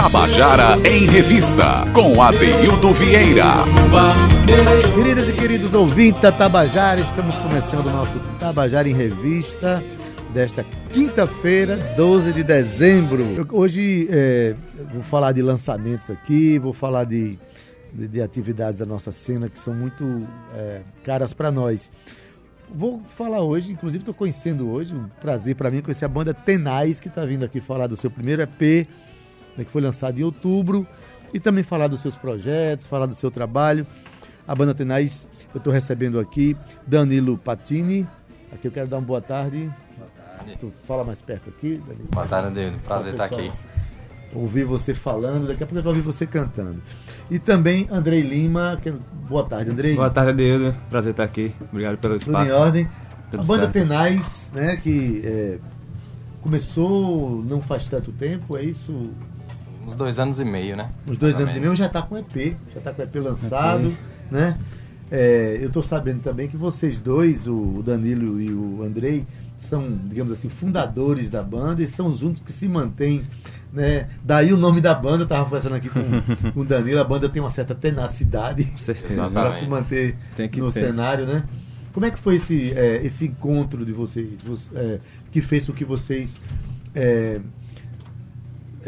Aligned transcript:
Tabajara 0.00 0.76
em 0.88 1.06
Revista, 1.06 1.84
com 1.92 2.22
Adeildo 2.22 2.92
Vieira. 2.92 3.64
Queridas 4.94 5.28
e 5.28 5.32
queridos 5.32 5.74
ouvintes 5.74 6.20
da 6.20 6.30
Tabajara, 6.30 7.00
estamos 7.00 7.36
começando 7.38 7.88
o 7.88 7.90
nosso 7.90 8.16
Tabajara 8.38 8.88
em 8.88 8.94
Revista 8.94 9.82
desta 10.32 10.64
quinta-feira, 10.92 11.76
12 11.96 12.32
de 12.32 12.44
dezembro. 12.44 13.24
Eu, 13.36 13.46
hoje 13.50 14.06
é, 14.08 14.54
vou 14.92 15.02
falar 15.02 15.32
de 15.32 15.42
lançamentos 15.42 16.08
aqui, 16.10 16.60
vou 16.60 16.72
falar 16.72 17.02
de, 17.02 17.36
de, 17.92 18.06
de 18.06 18.22
atividades 18.22 18.78
da 18.78 18.86
nossa 18.86 19.10
cena 19.10 19.48
que 19.48 19.58
são 19.58 19.74
muito 19.74 20.24
é, 20.54 20.82
caras 21.02 21.34
para 21.34 21.50
nós. 21.50 21.90
Vou 22.72 23.02
falar 23.08 23.40
hoje, 23.40 23.72
inclusive 23.72 24.02
estou 24.02 24.14
conhecendo 24.14 24.70
hoje, 24.70 24.94
um 24.94 25.08
prazer 25.20 25.56
para 25.56 25.72
mim 25.72 25.80
conhecer 25.80 26.04
a 26.04 26.08
banda 26.08 26.32
Tenais, 26.32 27.00
que 27.00 27.08
está 27.08 27.24
vindo 27.24 27.44
aqui 27.44 27.60
falar 27.60 27.88
do 27.88 27.96
seu 27.96 28.12
primeiro 28.12 28.42
EP, 28.42 28.86
né, 29.58 29.64
que 29.64 29.70
foi 29.70 29.82
lançado 29.82 30.18
em 30.18 30.22
outubro, 30.22 30.86
e 31.34 31.38
também 31.38 31.62
falar 31.62 31.88
dos 31.88 32.00
seus 32.00 32.16
projetos, 32.16 32.86
falar 32.86 33.04
do 33.04 33.14
seu 33.14 33.30
trabalho. 33.30 33.86
A 34.46 34.54
banda 34.54 34.72
Tenais, 34.72 35.28
eu 35.52 35.58
estou 35.58 35.72
recebendo 35.72 36.18
aqui 36.18 36.56
Danilo 36.86 37.36
Patini. 37.36 38.08
Aqui 38.50 38.68
eu 38.68 38.72
quero 38.72 38.88
dar 38.88 38.96
uma 38.96 39.06
boa 39.06 39.20
tarde. 39.20 39.70
Boa 39.98 40.10
tarde. 40.16 40.56
Tu 40.58 40.72
fala 40.86 41.04
mais 41.04 41.20
perto 41.20 41.50
aqui, 41.50 41.82
Danilo. 41.86 42.08
Boa 42.10 42.26
tarde, 42.26 42.54
Danilo. 42.54 42.78
Prazer 42.78 43.12
estar 43.12 43.26
aqui 43.26 43.52
ouvir 44.34 44.64
você 44.64 44.94
falando, 44.94 45.46
daqui 45.48 45.62
a 45.62 45.66
pouco 45.66 45.78
eu 45.78 45.82
vou 45.82 45.92
ouvir 45.92 46.04
você 46.04 46.26
cantando. 46.26 46.82
E 47.30 47.38
também 47.38 47.86
Andrei 47.90 48.20
Lima, 48.20 48.78
que... 48.82 48.90
boa 49.28 49.44
tarde, 49.44 49.70
Andrei. 49.70 49.94
Boa 49.94 50.10
tarde, 50.10 50.32
Deildo. 50.34 50.74
Prazer 50.88 51.10
estar 51.12 51.24
aqui. 51.24 51.54
Obrigado 51.70 51.98
pelo 51.98 52.16
espaço. 52.16 52.46
Tudo 52.46 52.56
em 52.56 52.60
ordem. 52.60 52.88
Tudo 53.30 53.42
a 53.42 53.44
banda 53.44 53.62
certo. 53.62 53.72
Tenais, 53.72 54.50
né, 54.54 54.76
que 54.76 55.22
é, 55.24 55.58
começou 56.40 57.42
não 57.44 57.60
faz 57.60 57.86
tanto 57.88 58.12
tempo, 58.12 58.56
é 58.56 58.62
isso? 58.62 59.10
Uns 59.88 59.94
dois 59.94 60.18
anos 60.18 60.40
e 60.40 60.44
meio, 60.44 60.76
né? 60.76 60.90
Uns 61.06 61.16
dois 61.16 61.38
anos 61.38 61.56
e 61.56 61.60
meio 61.60 61.74
já 61.74 61.86
está 61.86 62.02
com 62.02 62.16
EP, 62.16 62.56
já 62.72 62.78
está 62.78 62.92
com 62.92 63.02
EP 63.02 63.14
lançado, 63.16 63.88
EP. 63.88 63.96
né? 64.30 64.58
É, 65.10 65.58
eu 65.60 65.68
estou 65.68 65.82
sabendo 65.82 66.20
também 66.20 66.48
que 66.48 66.56
vocês 66.56 67.00
dois, 67.00 67.48
o 67.48 67.82
Danilo 67.84 68.40
e 68.40 68.52
o 68.52 68.82
Andrei, 68.82 69.26
são, 69.56 69.98
digamos 70.04 70.30
assim, 70.30 70.48
fundadores 70.48 71.30
da 71.30 71.42
banda 71.42 71.82
e 71.82 71.86
são 71.86 72.06
os 72.06 72.22
únicos 72.22 72.42
que 72.42 72.52
se 72.52 72.68
mantêm 72.68 73.24
né? 73.72 74.08
Daí 74.24 74.52
o 74.52 74.56
nome 74.56 74.80
da 74.80 74.94
banda, 74.94 75.24
eu 75.24 75.26
tava 75.26 75.44
conversando 75.44 75.74
aqui 75.74 75.88
com, 75.88 76.00
com 76.52 76.60
o 76.60 76.64
Danilo, 76.64 77.00
a 77.00 77.04
banda 77.04 77.28
tem 77.28 77.40
uma 77.40 77.50
certa 77.50 77.74
tenacidade 77.74 78.64
para 79.32 79.50
se 79.52 79.66
manter 79.66 80.16
no 80.56 80.72
ter. 80.72 80.86
cenário, 80.86 81.26
né? 81.26 81.44
Como 81.92 82.06
é 82.06 82.10
que 82.10 82.18
foi 82.18 82.36
esse, 82.36 82.72
é, 82.72 83.04
esse 83.04 83.26
encontro 83.26 83.84
de 83.84 83.92
vocês, 83.92 84.38
é, 84.74 85.00
que 85.30 85.40
fez 85.40 85.66
com 85.66 85.72
que 85.72 85.84
vocês 85.84 86.40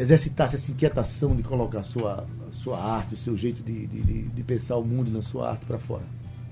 exercitassem 0.01 0.57
essa 0.57 0.71
inquietação 0.73 1.35
de 1.37 1.43
colocar 1.43 1.83
sua, 1.83 2.27
sua 2.51 2.83
arte, 2.83 3.15
o 3.15 3.17
seu 3.17 3.37
jeito 3.37 3.63
de, 3.63 3.87
de, 3.87 4.23
de 4.23 4.43
pensar 4.43 4.77
o 4.77 4.85
mundo 4.85 5.11
na 5.11 5.23
sua 5.23 5.51
arte 5.51 5.65
para 5.67 5.79
fora? 5.79 6.03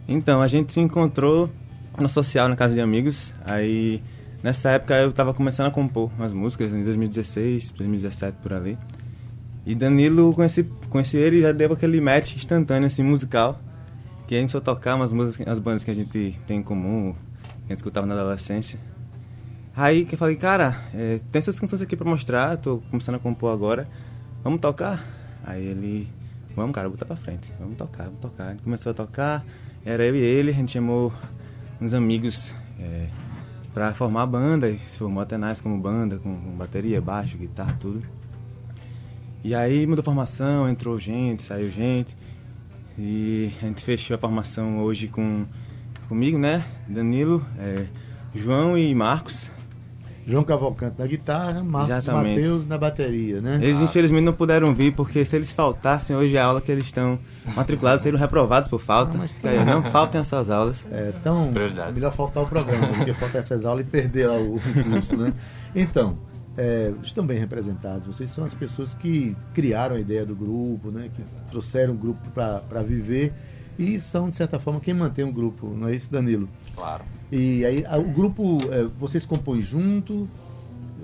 Então, 0.06 0.40
a 0.40 0.48
gente 0.48 0.72
se 0.72 0.80
encontrou 0.80 1.50
no 2.00 2.08
social, 2.08 2.48
na 2.48 2.56
casa 2.56 2.74
de 2.74 2.80
amigos, 2.80 3.34
aí 3.44 4.00
Nessa 4.42 4.70
época 4.70 4.94
eu 4.94 5.10
estava 5.10 5.34
começando 5.34 5.66
a 5.66 5.70
compor 5.70 6.12
umas 6.16 6.32
músicas, 6.32 6.72
em 6.72 6.84
2016, 6.84 7.70
2017, 7.70 8.38
por 8.40 8.52
ali. 8.52 8.78
E 9.66 9.74
Danilo, 9.74 10.32
conheci, 10.32 10.62
conheci 10.88 11.16
ele 11.16 11.38
e 11.38 11.40
já 11.42 11.50
deu 11.50 11.72
aquele 11.72 12.00
match 12.00 12.36
instantâneo, 12.36 12.86
assim, 12.86 13.02
musical. 13.02 13.60
Que 14.28 14.36
a 14.36 14.40
gente 14.40 14.52
só 14.52 14.60
tocar 14.60 14.94
umas 14.94 15.12
músicas, 15.12 15.48
as 15.48 15.58
bandas 15.58 15.82
que 15.82 15.90
a 15.90 15.94
gente 15.94 16.38
tem 16.46 16.58
em 16.58 16.62
comum, 16.62 17.14
que 17.42 17.64
a 17.64 17.68
gente 17.70 17.78
escutava 17.78 18.06
na 18.06 18.14
adolescência. 18.14 18.78
Aí 19.80 20.04
que 20.04 20.16
eu 20.16 20.18
falei, 20.18 20.34
cara, 20.34 20.76
é, 20.92 21.20
tem 21.30 21.38
essas 21.38 21.60
canções 21.60 21.80
aqui 21.80 21.94
pra 21.94 22.04
mostrar, 22.04 22.56
tô 22.56 22.82
começando 22.90 23.14
a 23.14 23.18
compor 23.20 23.52
agora, 23.52 23.88
vamos 24.42 24.60
tocar? 24.60 25.04
Aí 25.44 25.64
ele, 25.64 26.08
vamos 26.56 26.74
cara, 26.74 26.88
botar 26.88 27.06
pra 27.06 27.14
frente, 27.14 27.52
vamos 27.60 27.76
tocar, 27.76 28.06
vamos 28.06 28.18
tocar. 28.18 28.50
Gente 28.50 28.62
começou 28.64 28.90
a 28.90 28.94
tocar, 28.94 29.46
era 29.84 30.04
eu 30.04 30.16
e 30.16 30.18
ele, 30.18 30.50
a 30.50 30.54
gente 30.54 30.72
chamou 30.72 31.12
uns 31.80 31.94
amigos... 31.94 32.52
É, 32.80 33.06
para 33.78 33.94
formar 33.94 34.22
a 34.22 34.26
banda, 34.26 34.68
e 34.68 34.76
se 34.80 34.98
formou 34.98 35.22
até 35.22 35.36
Tenaz 35.36 35.60
como 35.60 35.78
banda, 35.78 36.18
com, 36.18 36.34
com, 36.34 36.50
bateria, 36.56 37.00
baixo, 37.00 37.38
guitarra, 37.38 37.76
tudo. 37.78 38.02
E 39.44 39.54
aí 39.54 39.86
mudou 39.86 40.00
a 40.00 40.04
formação, 40.04 40.68
entrou 40.68 40.98
gente, 40.98 41.44
saiu 41.44 41.70
gente. 41.70 42.16
E 42.98 43.52
a 43.62 43.66
gente 43.66 43.84
fechou 43.84 44.16
a 44.16 44.18
formação 44.18 44.80
hoje 44.80 45.06
com 45.06 45.44
comigo, 46.08 46.36
né? 46.36 46.64
Danilo, 46.88 47.46
é, 47.56 47.86
João 48.34 48.76
e 48.76 48.92
Marcos. 48.96 49.48
João 50.28 50.44
Cavalcante 50.44 50.96
na 50.98 51.06
guitarra, 51.06 51.64
Marcos 51.64 52.06
Matheus 52.06 52.66
na 52.66 52.76
bateria, 52.76 53.40
né? 53.40 53.58
Eles 53.62 53.78
ah. 53.78 53.84
infelizmente 53.84 54.24
não 54.24 54.34
puderam 54.34 54.74
vir, 54.74 54.94
porque 54.94 55.24
se 55.24 55.34
eles 55.34 55.50
faltassem 55.50 56.14
hoje 56.14 56.36
a 56.36 56.44
aula 56.44 56.60
que 56.60 56.70
eles 56.70 56.84
estão 56.84 57.18
matriculados, 57.56 58.02
seriam 58.02 58.20
reprovados 58.20 58.68
por 58.68 58.78
falta. 58.78 59.12
Não, 59.12 59.20
mas 59.20 59.34
aí, 59.42 59.64
não 59.64 59.82
faltem 59.82 60.20
as 60.20 60.28
suas 60.28 60.50
aulas. 60.50 60.86
É, 60.92 61.14
então, 61.18 61.50
Verdade. 61.50 61.94
melhor 61.94 62.12
faltar 62.12 62.42
o 62.42 62.46
programa, 62.46 62.88
porque 62.88 63.14
faltar 63.14 63.40
essas 63.40 63.64
aulas 63.64 63.86
e 63.86 63.90
perder 63.90 64.26
lá 64.26 64.36
o 64.38 64.60
curso, 64.90 65.16
né? 65.16 65.32
Então, 65.74 66.18
é, 66.58 66.92
estão 67.02 67.26
bem 67.26 67.38
representados. 67.38 68.06
Vocês 68.06 68.30
são 68.30 68.44
as 68.44 68.52
pessoas 68.52 68.92
que 68.92 69.34
criaram 69.54 69.96
a 69.96 69.98
ideia 70.00 70.26
do 70.26 70.36
grupo, 70.36 70.90
né? 70.90 71.08
Que 71.14 71.22
trouxeram 71.50 71.94
o 71.94 71.96
grupo 71.96 72.28
para 72.30 72.82
viver 72.82 73.32
e 73.78 74.00
são, 74.00 74.28
de 74.28 74.34
certa 74.34 74.58
forma, 74.58 74.80
quem 74.80 74.92
mantém 74.92 75.24
o 75.24 75.32
grupo, 75.32 75.68
não 75.68 75.88
é 75.88 75.94
isso, 75.94 76.10
Danilo? 76.10 76.48
Claro. 76.74 77.04
E 77.30 77.64
aí 77.64 77.84
o 77.98 78.10
grupo, 78.10 78.58
é, 78.72 78.84
vocês 78.98 79.24
compõem 79.24 79.62
junto, 79.62 80.28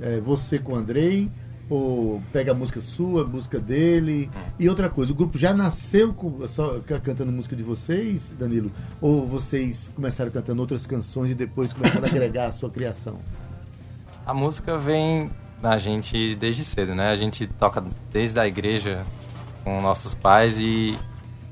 é, 0.01 0.19
você 0.21 0.59
com 0.59 0.73
o 0.73 0.77
Andrei, 0.77 1.31
ou 1.69 2.21
pega 2.33 2.53
a 2.53 2.55
música 2.55 2.81
sua, 2.81 3.23
a 3.23 3.27
música 3.27 3.59
dele. 3.59 4.31
Hum. 4.35 4.41
E 4.59 4.69
outra 4.69 4.89
coisa, 4.89 5.12
o 5.12 5.15
grupo 5.15 5.39
já 5.39 5.55
nasceu 5.55 6.12
com, 6.12 6.47
só 6.49 6.81
cantando 6.81 7.31
música 7.33 7.57
de 7.57 7.62
vocês, 7.62 8.35
Danilo? 8.39 8.71
Ou 9.01 9.27
vocês 9.27 9.91
começaram 9.95 10.31
cantando 10.31 10.61
outras 10.61 10.87
canções 10.87 11.31
e 11.31 11.35
depois 11.35 11.73
começaram 11.73 12.06
a 12.06 12.09
agregar 12.09 12.49
a 12.49 12.53
sua 12.53 12.71
criação? 12.71 13.19
A 14.27 14.35
música 14.35 14.77
vem 14.79 15.31
na 15.62 15.77
gente 15.77 16.35
desde 16.35 16.65
cedo, 16.65 16.95
né? 16.95 17.09
A 17.09 17.17
gente 17.17 17.47
toca 17.47 17.85
desde 18.12 18.39
a 18.39 18.47
igreja 18.47 19.06
com 19.62 19.81
nossos 19.81 20.15
pais 20.15 20.59
e 20.59 20.97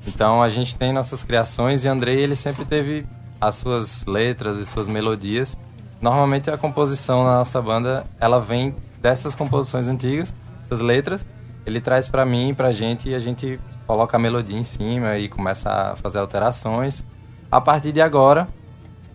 então 0.07 0.43
a 0.43 0.49
gente 0.49 0.75
tem 0.75 0.91
nossas 0.91 1.23
criações 1.23 1.83
e 1.83 1.87
Andrei 1.87 2.19
ele 2.19 2.35
sempre 2.35 2.65
teve 2.65 3.05
as 3.39 3.55
suas 3.55 4.05
letras 4.05 4.57
e 4.57 4.65
suas 4.65 4.87
melodias. 4.87 5.57
Normalmente 6.01 6.49
a 6.49 6.57
composição 6.57 7.23
na 7.23 7.37
nossa 7.37 7.61
banda, 7.61 8.05
ela 8.19 8.39
vem 8.39 8.75
dessas 9.01 9.35
composições 9.35 9.87
antigas, 9.87 10.33
essas 10.61 10.79
letras, 10.79 11.25
ele 11.65 11.79
traz 11.79 12.09
para 12.09 12.25
mim 12.25 12.53
pra 12.53 12.71
gente 12.73 13.09
e 13.09 13.15
a 13.15 13.19
gente 13.19 13.59
coloca 13.87 14.17
a 14.17 14.19
melodia 14.19 14.57
em 14.57 14.63
cima 14.63 15.17
e 15.17 15.29
começa 15.29 15.69
a 15.69 15.95
fazer 15.95 16.19
alterações. 16.19 17.05
A 17.51 17.61
partir 17.61 17.91
de 17.91 18.01
agora, 18.01 18.47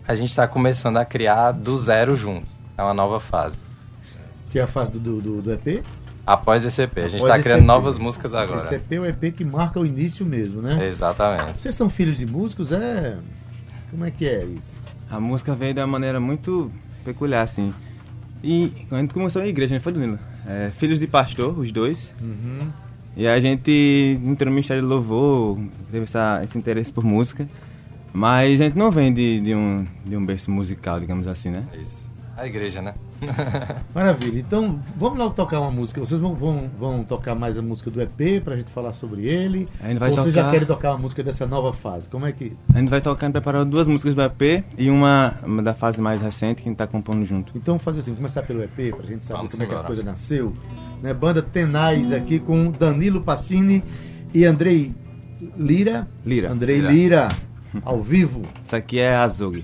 a 0.07 0.15
gente 0.15 0.29
está 0.29 0.47
começando 0.47 0.97
a 0.97 1.05
criar 1.05 1.51
do 1.51 1.77
zero 1.77 2.15
junto. 2.15 2.47
É 2.77 2.81
uma 2.81 2.93
nova 2.93 3.19
fase. 3.19 3.57
Que 4.51 4.57
é 4.57 4.63
a 4.63 4.67
fase 4.67 4.91
do, 4.91 4.99
do, 4.99 5.41
do 5.41 5.53
EP? 5.53 5.83
Após 6.29 6.63
esse 6.63 6.79
EP. 6.83 6.95
A 6.99 7.07
gente 7.07 7.21
está 7.23 7.39
criando 7.39 7.61
EP. 7.61 7.65
novas 7.65 7.97
músicas 7.97 8.35
agora. 8.35 8.61
Esse 8.61 8.75
EP 8.75 8.91
é 8.91 8.99
o 8.99 9.05
EP 9.07 9.35
que 9.35 9.43
marca 9.43 9.79
o 9.79 9.85
início 9.85 10.23
mesmo, 10.23 10.61
né? 10.61 10.87
Exatamente. 10.87 11.59
Vocês 11.59 11.73
são 11.73 11.89
filhos 11.89 12.19
de 12.19 12.25
músicos? 12.27 12.71
É. 12.71 13.17
Como 13.89 14.05
é 14.05 14.11
que 14.11 14.27
é 14.27 14.45
isso? 14.45 14.79
A 15.09 15.19
música 15.19 15.55
veio 15.55 15.73
de 15.73 15.79
uma 15.79 15.87
maneira 15.87 16.19
muito 16.19 16.71
peculiar, 17.03 17.41
assim. 17.41 17.73
E 18.43 18.71
a 18.91 18.97
gente 18.99 19.11
começou 19.11 19.41
a 19.41 19.47
igreja, 19.47 19.73
né? 19.73 19.79
Foi 19.79 19.91
Danilo? 19.91 20.19
É, 20.45 20.69
filhos 20.69 20.99
de 20.99 21.07
pastor, 21.07 21.57
os 21.57 21.71
dois. 21.71 22.13
Uhum. 22.21 22.69
E 23.17 23.27
a 23.27 23.39
gente 23.39 24.21
entrou 24.23 24.49
no 24.49 24.51
Ministério 24.51 24.83
de 24.83 24.87
Louvor, 24.87 25.57
teve 25.91 26.03
essa, 26.03 26.41
esse 26.43 26.55
interesse 26.59 26.93
por 26.93 27.03
música. 27.03 27.49
Mas 28.13 28.61
a 28.61 28.65
gente 28.65 28.77
não 28.77 28.91
vem 28.91 29.11
de, 29.11 29.41
de, 29.41 29.55
um, 29.55 29.87
de 30.05 30.15
um 30.15 30.23
berço 30.23 30.51
musical, 30.51 30.99
digamos 30.99 31.27
assim, 31.27 31.49
né? 31.49 31.65
Isso. 31.73 31.98
A 32.39 32.47
igreja, 32.47 32.81
né? 32.81 32.93
Maravilha. 33.93 34.39
Então, 34.39 34.79
vamos 34.95 35.19
logo 35.19 35.33
tocar 35.33 35.59
uma 35.59 35.69
música. 35.69 35.99
Vocês 35.99 36.21
vão, 36.21 36.33
vão, 36.33 36.69
vão 36.79 37.03
tocar 37.03 37.35
mais 37.35 37.57
a 37.57 37.61
música 37.61 37.91
do 37.91 38.01
EP 38.01 38.41
pra 38.41 38.55
gente 38.55 38.71
falar 38.71 38.93
sobre 38.93 39.27
ele? 39.27 39.65
A 39.81 39.89
gente 39.89 39.99
vai 39.99 40.09
Ou 40.09 40.15
tocar... 40.15 40.21
vocês 40.21 40.35
já 40.35 40.49
querem 40.49 40.65
tocar 40.65 40.91
uma 40.91 40.99
música 40.99 41.21
dessa 41.21 41.45
nova 41.45 41.73
fase? 41.73 42.07
Como 42.07 42.25
é 42.25 42.31
que... 42.31 42.55
A 42.73 42.79
gente 42.79 42.87
vai 42.87 43.01
tocar, 43.01 43.29
preparando 43.29 43.69
duas 43.69 43.89
músicas 43.89 44.15
do 44.15 44.21
EP 44.21 44.63
e 44.77 44.89
uma, 44.89 45.37
uma 45.43 45.61
da 45.61 45.73
fase 45.73 46.01
mais 46.01 46.21
recente 46.21 46.61
que 46.61 46.69
a 46.69 46.71
gente 46.71 46.77
tá 46.77 46.87
compondo 46.87 47.25
junto. 47.25 47.51
Então, 47.57 47.73
vamos 47.73 47.83
fazer 47.83 47.99
assim, 47.99 48.15
começar 48.15 48.41
pelo 48.43 48.63
EP 48.63 48.95
pra 48.95 49.05
gente 49.05 49.21
saber 49.21 49.39
vamos 49.39 49.51
como 49.51 49.63
embora. 49.65 49.79
é 49.79 49.81
que 49.81 49.83
a 49.83 49.87
coisa 49.87 50.03
nasceu. 50.03 50.53
Né? 51.03 51.13
Banda 51.13 51.41
Tenais 51.41 52.13
aqui 52.13 52.39
com 52.39 52.71
Danilo 52.71 53.19
Pastini 53.19 53.83
e 54.33 54.45
Andrei 54.45 54.95
Lira. 55.57 56.07
Lira. 56.25 56.49
Andrei 56.49 56.77
Lira, 56.77 56.91
Lira 56.93 57.27
ao 57.83 58.01
vivo. 58.01 58.43
Isso 58.63 58.77
aqui 58.77 58.97
é 58.97 59.13
Azul. 59.13 59.61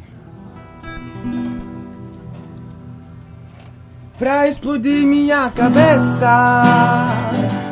Pra 4.17 4.47
explodir 4.47 5.06
minha 5.06 5.50
cabeça, 5.50 6.25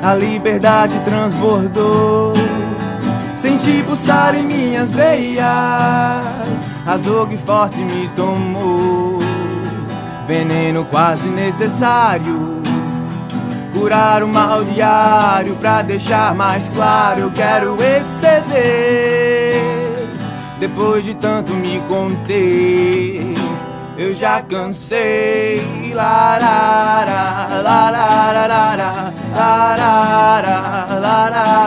a 0.03 0.13
liberdade 0.13 0.99
transbordou. 1.05 2.33
Senti 3.37 3.81
pulsar 3.83 4.35
em 4.35 4.43
minhas 4.43 4.91
veias, 4.91 5.45
azougue 6.85 7.37
forte 7.37 7.77
me 7.77 8.09
tomou. 8.09 9.19
Veneno 10.27 10.83
quase 10.85 11.27
necessário, 11.29 12.61
curar 13.73 14.21
o 14.21 14.27
mal 14.27 14.65
diário 14.65 15.55
pra 15.55 15.81
deixar 15.81 16.35
mais 16.35 16.67
claro. 16.67 17.21
Eu 17.21 17.31
quero 17.31 17.77
exceder. 17.81 19.63
Depois 20.59 21.05
de 21.05 21.15
tanto 21.15 21.53
me 21.53 21.81
conter, 21.87 23.33
eu 23.97 24.13
já 24.13 24.41
cansei. 24.41 25.61
Larara, 25.93 27.61
larara, 27.61 28.47
larara, 28.47 29.13
larara, 29.35 30.99
larara, 30.99 31.63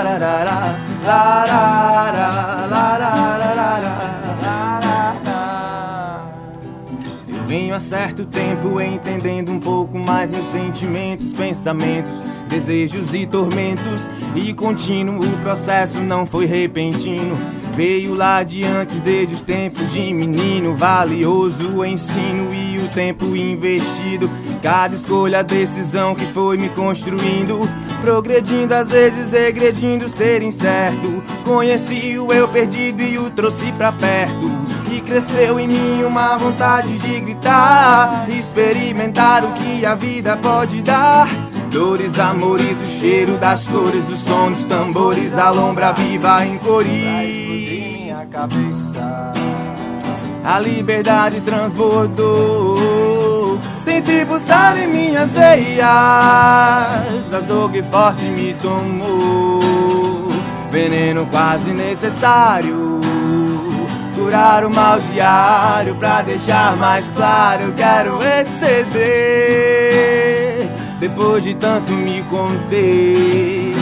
Eu 7.28 7.44
venho 7.44 7.74
há 7.74 7.80
certo 7.80 8.24
tempo 8.26 8.80
entendendo 8.80 9.52
um 9.52 9.60
pouco 9.60 9.96
mais 9.96 10.30
meus 10.30 10.50
sentimentos, 10.50 11.32
pensamentos, 11.32 12.12
desejos 12.48 13.14
e 13.14 13.24
tormentos. 13.26 14.10
E 14.34 14.52
contínuo, 14.52 15.20
o 15.24 15.38
processo 15.42 16.00
não 16.00 16.26
foi 16.26 16.46
repentino. 16.46 17.55
Veio 17.76 18.14
lá 18.14 18.42
de 18.42 18.64
antes, 18.64 18.98
desde 19.00 19.34
os 19.34 19.42
tempos 19.42 19.92
de 19.92 20.10
menino. 20.10 20.74
Valioso 20.74 21.76
o 21.76 21.84
ensino 21.84 22.54
e 22.54 22.78
o 22.78 22.88
tempo 22.88 23.36
investido. 23.36 24.30
Cada 24.62 24.94
escolha, 24.94 25.44
decisão 25.44 26.14
que 26.14 26.24
foi 26.32 26.56
me 26.56 26.70
construindo. 26.70 27.68
Progredindo, 28.00 28.72
às 28.72 28.88
vezes 28.88 29.30
regredindo, 29.30 30.08
ser 30.08 30.42
incerto. 30.42 31.22
Conheci 31.44 32.18
o 32.18 32.32
eu 32.32 32.48
perdido 32.48 33.02
e 33.02 33.18
o 33.18 33.28
trouxe 33.28 33.70
pra 33.72 33.92
perto. 33.92 34.50
E 34.90 35.02
cresceu 35.02 35.60
em 35.60 35.68
mim 35.68 36.02
uma 36.02 36.38
vontade 36.38 36.96
de 36.96 37.20
gritar. 37.20 38.26
Experimentar 38.30 39.44
o 39.44 39.52
que 39.52 39.84
a 39.84 39.94
vida 39.94 40.34
pode 40.38 40.80
dar. 40.80 41.28
Dores, 41.70 42.18
amores, 42.18 42.76
o 42.80 43.00
cheiro 43.00 43.36
das 43.38 43.66
cores, 43.66 44.08
o 44.08 44.16
som 44.16 44.50
dos 44.50 44.64
tambores, 44.66 45.36
a 45.36 45.50
lombra 45.50 45.92
viva 45.92 46.46
em 46.46 46.56
cores 46.58 47.86
cabeça. 48.36 49.32
A 50.44 50.60
liberdade 50.60 51.40
transbordou. 51.40 53.58
Senti 53.76 54.24
pulsar 54.26 54.78
em 54.78 54.86
minhas 54.86 55.32
veias. 55.32 55.86
Açougue 57.32 57.82
forte 57.90 58.24
me 58.24 58.54
tomou. 58.62 60.28
Veneno 60.70 61.26
quase 61.26 61.70
necessário. 61.70 63.00
Curar 64.14 64.64
o 64.64 64.70
mal 64.70 65.00
diário 65.00 65.96
pra 65.96 66.22
deixar 66.22 66.76
mais 66.76 67.10
claro. 67.16 67.64
Eu 67.64 67.72
quero 67.72 68.18
exceder. 68.22 70.35
Depois 70.98 71.44
de 71.44 71.54
tanto 71.54 71.92
me 71.92 72.22
conter 72.24 73.74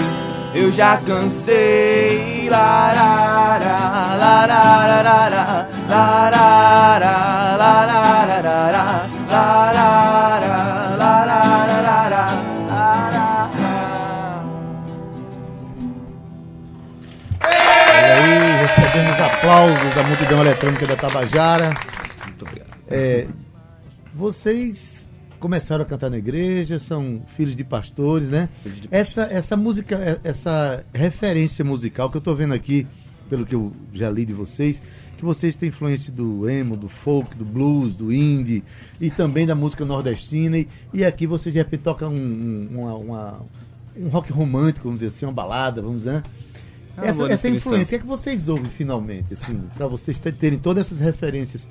eu 0.55 0.71
já 0.71 0.97
cansei. 0.99 2.49
Larara, 2.49 4.17
larara, 4.17 5.69
larara, 5.69 5.69
larara, 5.89 7.57
larara, 7.57 8.35
larara, 9.31 9.97
larara, 10.97 11.83
larara, 11.83 12.41
E 17.43 18.07
aí, 18.07 18.33
recebendo 18.63 19.13
os 19.13 19.21
aplausos 19.21 19.95
da 19.95 20.03
multidão 20.05 20.41
eletrônica 20.41 20.87
da 20.87 20.97
Tabajara. 20.97 21.75
Muito 22.25 22.45
obrigado. 22.45 22.75
É, 22.89 23.27
vocês 24.15 24.94
começaram 25.45 25.83
a 25.83 25.87
cantar 25.87 26.09
na 26.09 26.17
igreja, 26.17 26.79
são 26.79 27.21
filhos 27.37 27.55
de 27.55 27.63
pastores, 27.63 28.29
né? 28.29 28.49
Essa, 28.91 29.25
essa 29.31 29.55
música, 29.55 29.95
é- 29.97 30.19
essa 30.25 30.83
referência 30.95 31.63
musical 31.63 32.09
que 32.11 32.17
eu 32.17 32.21
tô 32.23 32.35
vendo 32.35 32.55
aqui, 32.55 32.87
pelo 33.29 33.45
que 33.45 33.55
eu 33.55 33.71
já 33.93 34.09
li 34.11 34.25
de 34.25 34.33
vocês, 34.33 34.81
que 35.19 35.23
vocês 35.25 35.55
têm 35.55 35.69
influência 35.69 36.11
do 36.11 36.49
emo, 36.49 36.79
do 36.79 36.89
folk, 36.89 37.37
do 37.37 37.45
blues, 37.45 37.95
do 37.95 38.11
indie 38.11 38.65
e 38.99 39.11
também 39.11 39.47
da 39.47 39.55
música 39.55 39.85
nordestina. 39.85 40.57
E, 40.57 40.67
e 40.95 41.05
aqui 41.05 41.27
vocês 41.27 41.53
de 41.53 41.59
repente 41.59 41.83
tocam 41.83 42.11
um, 42.11 42.69
um, 42.73 42.79
uma- 42.81 42.95
uma- 42.95 43.41
um 43.99 44.09
rock 44.09 44.33
romântico, 44.33 44.85
vamos 44.89 45.01
dizer 45.01 45.15
assim, 45.15 45.27
uma 45.27 45.33
balada, 45.33 45.83
vamos 45.83 45.99
dizer, 45.99 46.13
né? 46.15 46.23
Uma 46.97 47.07
Essa, 47.07 47.23
essa 47.35 47.49
influência, 47.59 47.85
o 47.85 47.89
que 47.91 47.95
é 47.97 47.99
que 47.99 48.07
vocês 48.07 48.49
ouvem 48.49 48.71
finalmente, 48.71 49.35
assim, 49.35 49.61
para 49.77 49.87
vocês 49.87 50.19
ter- 50.19 50.33
terem 50.33 50.59
todas 50.59 50.87
essas 50.87 51.01
referências? 51.01 51.69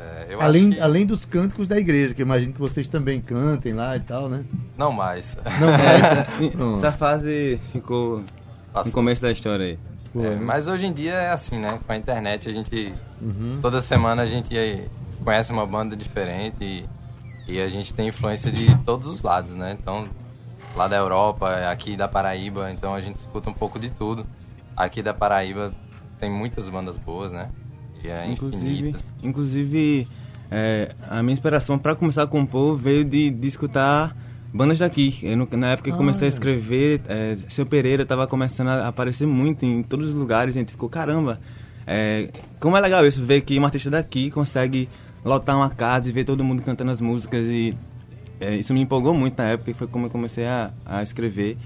É, 0.00 0.26
eu 0.34 0.40
Além, 0.40 0.62
acho 0.68 0.74
que- 0.76 0.80
além 0.80 1.06
dos 1.06 1.24
cânticos 1.26 1.68
da 1.68 1.78
igreja, 1.78 2.14
que 2.14 2.22
eu 2.22 2.26
imagino 2.26 2.52
que 2.54 2.60
vocês 2.60 2.88
também 2.88 3.20
cantem 3.20 3.74
lá 3.74 3.94
e 3.96 4.00
tal, 4.00 4.28
né? 4.28 4.44
Não 4.78 4.90
mais. 4.92 5.36
Não. 5.60 6.48
Pronto. 6.50 6.78
Essa 6.78 6.92
fase 6.92 7.60
ficou 7.70 8.20
no 8.20 8.24
Passou. 8.72 8.92
começo 8.92 9.20
da 9.20 9.30
história 9.30 9.66
aí. 9.66 9.78
É, 10.24 10.36
mas 10.36 10.66
hoje 10.68 10.86
em 10.86 10.92
dia 10.92 11.12
é 11.12 11.30
assim, 11.30 11.58
né? 11.58 11.78
Com 11.86 11.92
a 11.92 11.96
internet 11.96 12.48
a 12.48 12.52
gente. 12.52 12.94
Uhum. 13.20 13.58
Toda 13.60 13.80
semana 13.82 14.22
a 14.22 14.26
gente 14.26 14.56
aí 14.56 14.88
conhece 15.22 15.52
uma 15.52 15.66
banda 15.66 15.94
diferente 15.94 16.56
e, 16.64 16.88
e 17.46 17.60
a 17.60 17.68
gente 17.68 17.92
tem 17.92 18.08
influência 18.08 18.50
de 18.50 18.74
todos 18.78 19.06
os 19.06 19.20
lados, 19.22 19.50
né? 19.52 19.76
Então, 19.80 20.08
lá 20.74 20.88
da 20.88 20.96
Europa, 20.96 21.50
aqui 21.70 21.96
da 21.96 22.08
Paraíba, 22.08 22.70
então 22.72 22.94
a 22.94 23.00
gente 23.00 23.16
escuta 23.16 23.50
um 23.50 23.54
pouco 23.54 23.78
de 23.78 23.90
tudo. 23.90 24.26
Aqui 24.76 25.02
da 25.02 25.12
Paraíba 25.12 25.72
tem 26.18 26.30
muitas 26.30 26.68
bandas 26.68 26.96
boas, 26.96 27.32
né? 27.32 27.50
E 28.04 28.08
é 28.08 28.30
Inclusive, 28.30 28.72
infinitas. 28.72 29.04
inclusive 29.22 30.08
é, 30.50 30.94
a 31.08 31.22
minha 31.22 31.32
inspiração 31.34 31.78
para 31.78 31.94
começar 31.94 32.22
a 32.22 32.26
compor 32.26 32.76
veio 32.76 33.04
de, 33.04 33.30
de 33.30 33.46
escutar 33.48 34.16
bandas 34.52 34.78
daqui. 34.78 35.18
Eu, 35.22 35.36
no- 35.36 35.48
na 35.56 35.72
época 35.72 35.90
que 35.90 35.94
eu 35.94 35.96
comecei 35.96 36.26
a 36.26 36.28
escrever, 36.28 37.00
é, 37.08 37.36
Seu 37.48 37.64
Pereira 37.66 38.02
estava 38.02 38.26
começando 38.26 38.68
a 38.68 38.88
aparecer 38.88 39.26
muito 39.26 39.64
em 39.64 39.82
todos 39.82 40.08
os 40.08 40.14
lugares. 40.14 40.56
A 40.56 40.58
gente 40.58 40.72
ficou, 40.72 40.88
caramba, 40.88 41.38
é, 41.86 42.30
como 42.58 42.76
é 42.76 42.80
legal 42.80 43.06
isso, 43.06 43.22
ver 43.24 43.42
que 43.42 43.58
um 43.58 43.64
artista 43.64 43.90
daqui 43.90 44.30
consegue 44.30 44.88
lotar 45.24 45.54
uma 45.56 45.70
casa 45.70 46.08
e 46.08 46.12
ver 46.12 46.24
todo 46.24 46.42
mundo 46.42 46.62
cantando 46.62 46.90
as 46.90 47.00
músicas. 47.00 47.44
E 47.46 47.74
é, 48.40 48.56
isso 48.56 48.72
me 48.74 48.80
empolgou 48.80 49.12
muito 49.14 49.36
na 49.38 49.50
época, 49.50 49.70
que 49.72 49.78
foi 49.78 49.86
como 49.86 50.06
eu 50.06 50.10
comecei 50.10 50.46
a, 50.46 50.72
a 50.84 51.02
escrever. 51.02 51.56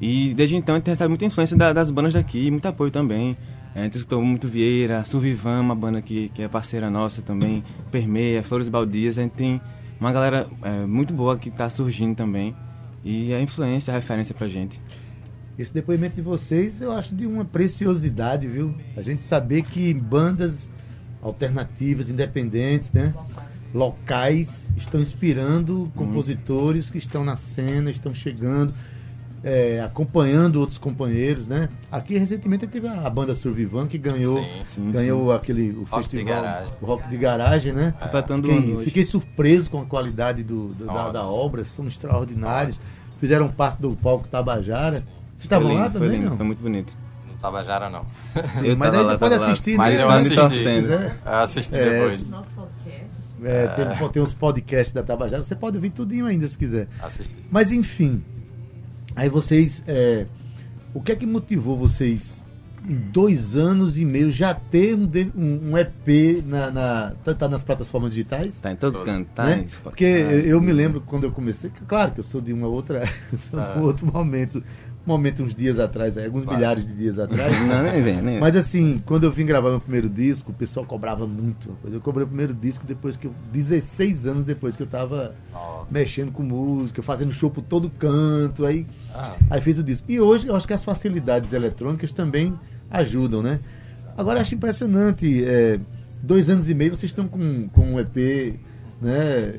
E 0.00 0.32
desde 0.32 0.56
então 0.56 0.76
a 0.76 0.78
gente 0.78 0.86
recebe 0.88 1.08
muita 1.08 1.24
influência 1.26 1.56
da- 1.56 1.72
das 1.74 1.90
bandas 1.90 2.14
daqui, 2.14 2.50
muito 2.50 2.64
apoio 2.66 2.90
também. 2.90 3.36
É, 3.74 3.80
A 3.80 3.84
gente 3.84 3.96
escutou 3.98 4.22
muito 4.22 4.48
Vieira, 4.48 5.04
Suvivan, 5.04 5.60
uma 5.60 5.74
banda 5.74 6.02
que, 6.02 6.28
que 6.30 6.42
é 6.42 6.48
parceira 6.48 6.90
nossa 6.90 7.22
também, 7.22 7.62
Permeia, 7.90 8.42
Flores 8.42 8.68
Baldias. 8.68 9.18
A 9.18 9.22
gente 9.22 9.32
tem 9.32 9.60
uma 10.00 10.12
galera 10.12 10.48
é, 10.62 10.86
muito 10.86 11.12
boa 11.12 11.38
que 11.38 11.48
está 11.48 11.68
surgindo 11.70 12.16
também. 12.16 12.54
E 13.04 13.32
a 13.32 13.40
influência, 13.40 13.92
a 13.92 13.96
referência 13.96 14.34
pra 14.34 14.48
gente. 14.48 14.80
Esse 15.58 15.72
depoimento 15.74 16.16
de 16.16 16.22
vocês 16.22 16.80
eu 16.80 16.90
acho 16.92 17.14
de 17.14 17.26
uma 17.26 17.44
preciosidade, 17.44 18.46
viu? 18.46 18.74
A 18.96 19.02
gente 19.02 19.24
saber 19.24 19.62
que 19.62 19.92
bandas 19.92 20.70
alternativas, 21.22 22.08
independentes, 22.08 22.92
né? 22.92 23.14
Locais 23.74 24.72
estão 24.76 25.00
inspirando 25.00 25.92
compositores 25.94 26.90
que 26.90 26.98
estão 26.98 27.24
na 27.24 27.36
cena, 27.36 27.90
estão 27.90 28.12
chegando, 28.12 28.74
é, 29.42 29.80
acompanhando 29.80 30.56
outros 30.56 30.76
companheiros, 30.78 31.48
né? 31.48 31.68
Aqui 31.90 32.18
recentemente 32.18 32.66
teve 32.66 32.86
a, 32.88 33.08
banda 33.08 33.34
Survivan 33.34 33.86
que 33.86 33.96
ganhou, 33.98 34.38
Sim, 34.42 34.48
sim, 34.64 34.90
ganhou 34.90 35.32
aquele 35.32 35.70
o 35.72 35.84
Rock 35.84 36.08
de 36.08 36.16
festival 36.18 36.64
o 36.80 36.86
Rock 36.86 37.08
de 37.08 37.16
Garagem, 37.16 37.72
né? 37.72 37.94
O 38.00 38.36
Fiquei, 38.42 38.84
fiquei 38.84 39.04
surpreso 39.04 39.70
com 39.70 39.80
a 39.80 39.86
qualidade 39.86 40.42
do, 40.42 40.68
do- 40.68 40.84
da, 40.86 41.10
da 41.10 41.24
obra, 41.24 41.64
são 41.64 41.86
extraordinários. 41.88 42.78
Fizeram 43.18 43.48
parte 43.48 43.80
do 43.80 43.94
palco 43.96 44.28
Tabajara. 44.28 44.96
Vocês 44.98 45.42
estavam 45.44 45.72
lá 45.74 45.88
também, 45.90 46.10
lindo, 46.10 46.30
não? 46.30 46.36
Foi 46.36 46.46
muito 46.46 46.60
bonito. 46.62 46.94
Não 47.26 47.34
Tabajara, 47.36 47.88
não. 47.88 48.04
Eu 48.64 48.76
mas 48.76 48.92
lá, 48.94 49.04
pode 49.04 49.18
tava 49.18 49.36
lá. 49.38 49.46
assistir, 49.46 49.76
Mas 49.76 49.94
né? 49.96 50.02
eu 50.02 50.10
assisti. 50.10 50.48
quiser. 50.48 51.16
Eu 51.24 51.32
assisti 51.32 51.74
É, 51.74 51.90
depois. 51.90 52.28
Nosso 52.28 52.50
podcast. 52.50 53.10
É, 53.42 53.66
tem, 53.68 54.08
tem 54.10 54.22
uns 54.22 54.34
podcasts 54.34 54.92
da 54.92 55.02
Tabajara, 55.02 55.42
você 55.42 55.54
pode 55.56 55.76
ouvir 55.78 55.88
tudinho 55.90 56.26
ainda 56.26 56.46
se 56.46 56.58
quiser. 56.58 56.88
Assisti. 57.02 57.34
Mas 57.50 57.72
enfim, 57.72 58.22
aí 59.16 59.28
vocês. 59.28 59.82
é, 59.86 60.26
o 60.94 61.00
que 61.00 61.12
é 61.12 61.16
que 61.16 61.26
motivou 61.26 61.76
vocês 61.76 62.44
em 62.88 62.94
dois 62.96 63.56
anos 63.56 63.98
e 63.98 64.04
meio 64.04 64.30
já 64.30 64.54
ter 64.54 64.94
um, 64.96 65.70
um- 65.70 65.78
EP 65.78 66.42
na, 66.46 66.70
na- 66.70 67.12
tá, 67.22 67.34
tá 67.34 67.48
nas 67.48 67.62
plataformas 67.62 68.12
digitais? 68.12 68.60
Tá 68.60 68.72
em 68.72 68.76
todo 68.76 69.00
canto, 69.04 69.28
tá 69.34 69.44
né? 69.44 69.66
Porque 69.82 70.04
eu, 70.04 70.60
me 70.60 70.72
lembro 70.72 71.00
quando 71.02 71.24
eu 71.24 71.30
comecei, 71.30 71.70
claro 71.86 72.12
que 72.12 72.20
eu 72.20 72.24
sou 72.24 72.40
de 72.40 72.52
uma 72.52 72.66
outra, 72.66 73.06
sou 73.36 73.60
de 73.60 73.78
um 73.78 73.82
outro 73.82 74.06
momento, 74.06 74.62
momento 75.06 75.42
uns 75.42 75.54
dias 75.54 75.78
atrás, 75.78 76.16
aí, 76.18 76.26
alguns 76.26 76.44
Claro. 76.44 76.58
milhares 76.58 76.86
de 76.86 76.92
dias 76.94 77.18
atrás. 77.18 77.52
Não, 77.66 77.82
nem 77.82 78.02
vem, 78.02 78.14
nem 78.16 78.24
vem. 78.24 78.40
Mas 78.40 78.54
assim, 78.54 79.02
quando 79.04 79.24
eu 79.24 79.32
vim 79.32 79.44
gravar 79.46 79.70
meu 79.70 79.80
primeiro 79.80 80.08
disco, 80.08 80.50
o 80.50 80.54
pessoal 80.54 80.84
cobrava 80.86 81.26
muito. 81.26 81.76
Eu 81.90 82.00
cobrei 82.00 82.24
o 82.24 82.26
primeiro 82.28 82.54
disco 82.54 82.86
depois 82.86 83.16
que 83.16 83.26
eu. 83.26 83.34
16 83.52 84.26
anos 84.26 84.44
depois 84.44 84.76
que 84.76 84.82
eu 84.82 84.86
tava 84.86 85.34
Nossa. 85.52 85.86
mexendo 85.90 86.30
com 86.32 86.42
música, 86.42 87.02
fazendo 87.02 87.32
show 87.32 87.50
por 87.50 87.62
todo 87.62 87.88
canto. 87.90 88.64
Aí, 88.66 88.86
Ah, 89.14 89.36
aí 89.50 89.60
fiz 89.60 89.78
o 89.78 89.82
disco. 89.82 90.10
E 90.10 90.20
hoje 90.20 90.46
eu 90.46 90.54
acho 90.54 90.66
que 90.66 90.72
as 90.74 90.84
facilidades 90.84 91.52
eletrônicas 91.52 92.12
também 92.12 92.58
ajudam, 92.90 93.42
né? 93.42 93.60
Agora 94.16 94.38
eu 94.38 94.42
acho 94.42 94.54
impressionante. 94.54 95.42
é, 95.44 95.80
dois 96.22 96.50
anos 96.50 96.68
e 96.68 96.74
meio 96.74 96.94
vocês 96.94 97.10
estão 97.10 97.26
com, 97.26 97.68
com 97.70 97.94
um 97.94 97.98
EP, 97.98 98.54
né? 99.00 99.54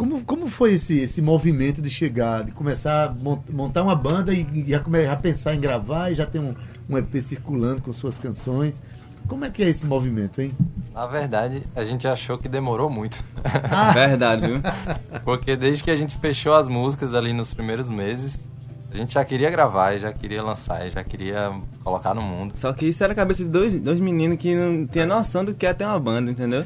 Como, 0.00 0.24
como 0.24 0.46
foi 0.48 0.72
esse, 0.72 0.98
esse 0.98 1.20
movimento 1.20 1.82
de 1.82 1.90
chegar, 1.90 2.42
de 2.42 2.52
começar 2.52 3.04
a 3.04 3.12
mon- 3.12 3.42
montar 3.50 3.82
uma 3.82 3.94
banda 3.94 4.32
e, 4.32 4.46
e 4.50 4.64
já, 4.66 4.82
já 5.04 5.14
pensar 5.16 5.54
em 5.54 5.60
gravar 5.60 6.10
e 6.10 6.14
já 6.14 6.24
ter 6.24 6.38
um, 6.38 6.54
um 6.88 6.96
EP 6.96 7.16
circulando 7.22 7.82
com 7.82 7.92
suas 7.92 8.18
canções? 8.18 8.82
Como 9.28 9.44
é 9.44 9.50
que 9.50 9.62
é 9.62 9.68
esse 9.68 9.84
movimento, 9.84 10.40
hein? 10.40 10.52
Na 10.94 11.06
verdade, 11.06 11.62
a 11.76 11.84
gente 11.84 12.08
achou 12.08 12.38
que 12.38 12.48
demorou 12.48 12.88
muito. 12.88 13.22
Verdade, 13.92 14.46
viu? 14.46 14.62
Porque 15.22 15.54
desde 15.54 15.84
que 15.84 15.90
a 15.90 15.96
gente 15.96 16.16
fechou 16.16 16.54
as 16.54 16.66
músicas 16.66 17.12
ali 17.14 17.34
nos 17.34 17.52
primeiros 17.52 17.86
meses, 17.90 18.48
a 18.90 18.96
gente 18.96 19.12
já 19.12 19.22
queria 19.22 19.50
gravar, 19.50 19.92
e 19.94 19.98
já 19.98 20.14
queria 20.14 20.42
lançar, 20.42 20.86
e 20.86 20.88
já 20.90 21.04
queria 21.04 21.52
colocar 21.84 22.14
no 22.14 22.22
mundo. 22.22 22.54
Só 22.56 22.72
que 22.72 22.86
isso 22.86 23.04
era 23.04 23.12
a 23.12 23.16
cabeça 23.16 23.44
de 23.44 23.50
dois, 23.50 23.76
dois 23.76 24.00
meninos 24.00 24.38
que 24.38 24.54
não 24.54 24.86
tinha 24.86 25.04
noção 25.04 25.44
do 25.44 25.52
que 25.52 25.66
é 25.66 25.74
ter 25.74 25.84
uma 25.84 26.00
banda, 26.00 26.30
entendeu? 26.30 26.64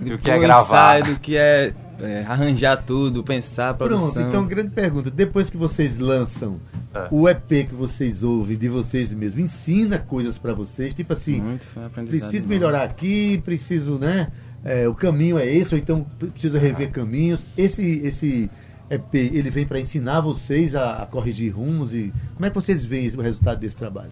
Do 0.00 0.18
que 0.18 0.30
é 0.32 0.38
gravar. 0.40 0.98
ensaio, 0.98 1.14
do 1.14 1.20
que 1.20 1.36
é, 1.36 1.72
é, 2.00 2.22
arranjar 2.26 2.76
tudo, 2.78 3.22
pensar, 3.22 3.74
produção. 3.74 4.12
Pronto, 4.12 4.28
então 4.28 4.46
grande 4.46 4.70
pergunta. 4.70 5.10
Depois 5.10 5.48
que 5.50 5.56
vocês 5.56 5.98
lançam 5.98 6.58
É. 6.94 7.08
o 7.10 7.28
EP 7.28 7.66
que 7.68 7.74
vocês 7.74 8.22
ouvem 8.22 8.56
de 8.56 8.68
vocês 8.68 9.12
mesmos, 9.12 9.44
ensina 9.44 9.98
coisas 9.98 10.38
pra 10.38 10.52
vocês, 10.54 10.94
tipo 10.94 11.12
assim, 11.12 11.40
Muito 11.40 11.66
preciso 12.06 12.42
bom. 12.44 12.48
melhorar 12.48 12.82
aqui, 12.84 13.40
preciso, 13.44 13.98
né? 13.98 14.28
é, 14.64 14.86
o 14.88 14.94
caminho 14.94 15.38
é 15.38 15.46
esse, 15.46 15.74
ou 15.74 15.80
então 15.80 16.06
preciso 16.32 16.56
rever 16.58 16.90
caminhos. 16.90 17.44
Esse, 17.56 18.00
esse 18.04 18.48
EP, 18.88 19.14
ele 19.14 19.50
vem 19.50 19.66
pra 19.66 19.80
ensinar 19.80 20.20
vocês 20.20 20.74
a, 20.74 21.02
a 21.02 21.06
corrigir 21.06 21.52
rumos 21.56 21.92
e 21.92 22.12
como 22.34 22.46
é 22.46 22.48
que 22.48 22.54
vocês 22.54 22.84
veem 22.84 23.08
o 23.16 23.20
resultado 23.20 23.58
desse 23.58 23.76
trabalho? 23.76 24.10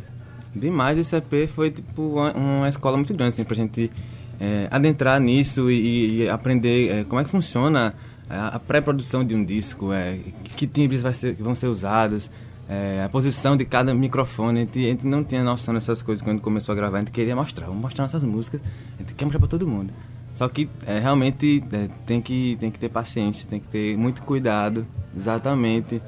Demais, 0.54 0.98
esse 0.98 1.14
EP 1.14 1.48
foi 1.48 1.70
tipo 1.70 2.02
uma, 2.14 2.32
uma 2.32 2.68
escola 2.68 2.96
muito 2.96 3.14
grande, 3.14 3.34
assim, 3.34 3.44
pra 3.44 3.54
gente 3.54 3.90
é, 4.40 4.68
adentrar 4.70 5.20
nisso 5.20 5.70
e, 5.70 6.22
e 6.22 6.28
aprender 6.28 6.90
é, 6.90 7.04
como 7.04 7.20
é 7.20 7.24
que 7.24 7.30
funciona 7.30 7.94
a, 8.28 8.56
a 8.56 8.58
pré-produção 8.58 9.22
de 9.22 9.34
um 9.34 9.44
disco, 9.44 9.92
é, 9.92 10.18
que 10.56 10.66
timbres 10.66 11.02
ser, 11.16 11.34
vão 11.34 11.54
ser 11.54 11.66
usados, 11.66 12.30
é, 12.66 13.02
a 13.04 13.08
posição 13.08 13.56
de 13.56 13.66
cada 13.66 13.92
microfone. 13.92 14.60
A 14.60 14.62
gente, 14.62 14.78
a 14.78 14.88
gente 14.88 15.06
não 15.06 15.22
tinha 15.22 15.44
noção 15.44 15.74
dessas 15.74 16.00
coisas 16.00 16.22
quando 16.22 16.40
começou 16.40 16.72
a 16.72 16.76
gravar, 16.76 16.96
a 16.96 17.00
gente 17.00 17.10
queria 17.10 17.36
mostrar, 17.36 17.66
vamos 17.66 17.82
mostrar 17.82 18.04
nossas 18.04 18.22
músicas, 18.22 18.62
a 18.96 19.02
gente 19.02 19.14
quer 19.14 19.26
mostrar 19.26 19.40
pra 19.40 19.48
todo 19.48 19.66
mundo. 19.66 19.92
Só 20.34 20.48
que 20.48 20.70
realmente 20.86 21.62
tem, 22.06 22.22
que, 22.22 22.56
tem 22.58 22.70
que 22.70 22.78
ter 22.78 22.88
paciência, 22.88 23.46
tem 23.46 23.60
que 23.60 23.68
ter 23.68 23.98
muito 23.98 24.22
cuidado, 24.22 24.86
exatamente. 25.14 26.00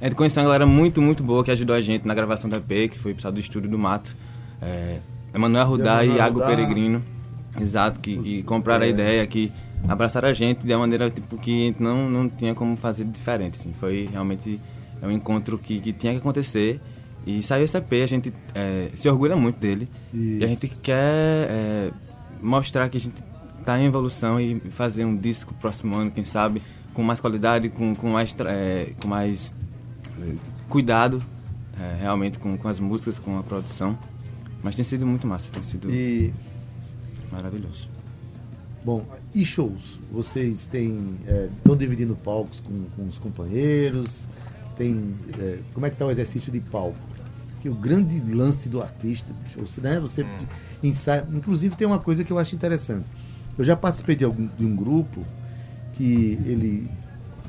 A 0.00 0.04
gente 0.04 0.16
conheceu 0.16 0.42
uma 0.42 0.48
galera 0.48 0.66
muito, 0.66 1.00
muito 1.00 1.22
boa 1.22 1.42
que 1.42 1.50
ajudou 1.50 1.74
a 1.74 1.80
gente 1.80 2.06
na 2.06 2.14
gravação 2.14 2.50
da 2.50 2.58
EP, 2.58 2.90
que 2.90 2.98
foi 2.98 3.12
o 3.12 3.14
pessoal 3.14 3.32
do 3.32 3.40
Estúdio 3.40 3.70
do 3.70 3.78
Mato. 3.78 4.14
É, 4.60 4.98
Emanuel 5.32 5.66
Rudá 5.66 6.04
e 6.04 6.16
Iago. 6.16 6.40
Peregrino. 6.40 7.02
Exato, 7.60 8.00
que, 8.00 8.16
que 8.16 8.42
compraram 8.42 8.84
a 8.84 8.86
é. 8.86 8.90
ideia, 8.90 9.26
que 9.26 9.52
abraçaram 9.86 10.28
a 10.28 10.32
gente 10.32 10.66
de 10.66 10.72
uma 10.72 10.80
maneira 10.80 11.10
tipo, 11.10 11.36
que 11.36 11.50
a 11.50 11.66
gente 11.66 11.82
não, 11.82 12.10
não 12.10 12.28
tinha 12.28 12.54
como 12.54 12.76
fazer 12.76 13.04
diferente. 13.04 13.58
Assim. 13.58 13.72
Foi 13.72 14.08
realmente 14.10 14.60
é 15.00 15.06
um 15.06 15.10
encontro 15.10 15.58
que, 15.58 15.80
que 15.80 15.92
tinha 15.92 16.12
que 16.12 16.18
acontecer. 16.18 16.80
E 17.26 17.42
saiu 17.42 17.64
esse 17.64 17.76
EP, 17.76 17.92
a 18.02 18.06
gente 18.06 18.32
é, 18.54 18.90
se 18.94 19.08
orgulha 19.08 19.36
muito 19.36 19.58
dele. 19.58 19.88
E 20.12 20.38
a 20.42 20.46
Isso. 20.46 20.48
gente 20.48 20.68
quer 20.82 21.48
é, 21.50 21.90
mostrar 22.40 22.88
que 22.88 22.96
a 22.96 23.00
gente 23.00 23.22
está 23.60 23.78
em 23.78 23.86
evolução 23.86 24.40
e 24.40 24.58
fazer 24.70 25.04
um 25.04 25.16
disco 25.16 25.52
próximo 25.54 25.96
ano, 25.96 26.10
quem 26.10 26.24
sabe, 26.24 26.62
com 26.94 27.02
mais 27.02 27.20
qualidade, 27.20 27.68
com, 27.68 27.94
com 27.94 28.10
mais, 28.10 28.34
é, 28.46 28.92
com 29.00 29.08
mais 29.08 29.54
é, 30.20 30.34
cuidado, 30.68 31.22
realmente, 32.00 32.40
com, 32.40 32.56
com 32.58 32.66
as 32.66 32.80
músicas, 32.80 33.20
com 33.20 33.38
a 33.38 33.42
produção. 33.42 33.96
Mas 34.62 34.74
tem 34.74 34.84
sido 34.84 35.06
muito 35.06 35.26
massa, 35.26 35.52
tem 35.52 35.62
sido 35.62 35.90
E, 35.90 36.32
maravilhoso. 37.30 37.88
bom, 38.84 39.04
e 39.34 39.44
shows? 39.44 39.98
Vocês 40.12 40.66
têm. 40.66 41.16
Estão 41.58 41.76
dividindo 41.76 42.14
palcos 42.16 42.60
com, 42.60 42.84
com 42.96 43.06
os 43.06 43.18
companheiros? 43.18 44.26
Tem, 44.76 45.12
é, 45.38 45.58
como 45.74 45.86
é 45.86 45.90
que 45.90 45.94
está 45.96 46.06
o 46.06 46.10
exercício 46.10 46.50
de 46.52 46.60
palco? 46.60 46.96
Que 47.60 47.68
o 47.68 47.74
grande 47.74 48.20
lance 48.32 48.68
do 48.68 48.80
artista, 48.80 49.32
você, 49.56 49.80
né, 49.80 49.98
você 49.98 50.24
ensaia. 50.82 51.26
Inclusive 51.32 51.74
tem 51.74 51.86
uma 51.86 51.98
coisa 51.98 52.22
que 52.22 52.32
eu 52.32 52.38
acho 52.38 52.54
interessante. 52.54 53.10
Eu 53.58 53.64
já 53.64 53.74
participei 53.76 54.14
de, 54.14 54.24
algum, 54.24 54.46
de 54.56 54.64
um 54.64 54.76
grupo 54.76 55.24
que 55.94 56.38
ele, 56.46 56.88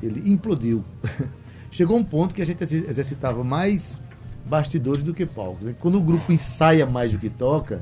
ele 0.02 0.28
implodiu. 0.30 0.84
Chegou 1.70 1.96
um 1.96 2.02
ponto 2.02 2.34
que 2.34 2.42
a 2.42 2.44
gente 2.44 2.60
exer- 2.64 2.84
exercitava 2.88 3.44
mais 3.44 4.00
bastidores 4.44 5.04
do 5.04 5.14
que 5.14 5.24
palcos. 5.24 5.64
né? 5.64 5.74
Quando 5.78 5.98
o 5.98 6.00
grupo 6.02 6.32
ensaia 6.32 6.84
mais 6.84 7.12
do 7.12 7.18
que 7.18 7.30
toca, 7.30 7.80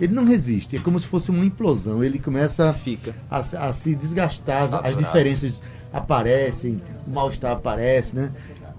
ele 0.00 0.14
não 0.14 0.24
resiste. 0.24 0.76
É 0.76 0.78
como 0.80 0.98
se 1.00 1.06
fosse 1.06 1.30
uma 1.30 1.44
implosão. 1.44 2.02
Ele 2.04 2.18
começa 2.18 2.72
Fica. 2.72 3.14
a, 3.30 3.42
se- 3.42 3.56
a 3.56 3.72
se 3.72 3.94
desgastar, 3.94 4.58
as- 4.58 4.64
as 4.64 4.70
Saturado. 4.70 4.96
diferenças 5.04 5.62
aparecem, 5.92 6.82
o 7.06 7.10
mal-estar 7.10 7.52
aparece, 7.52 8.14
né? 8.16 8.32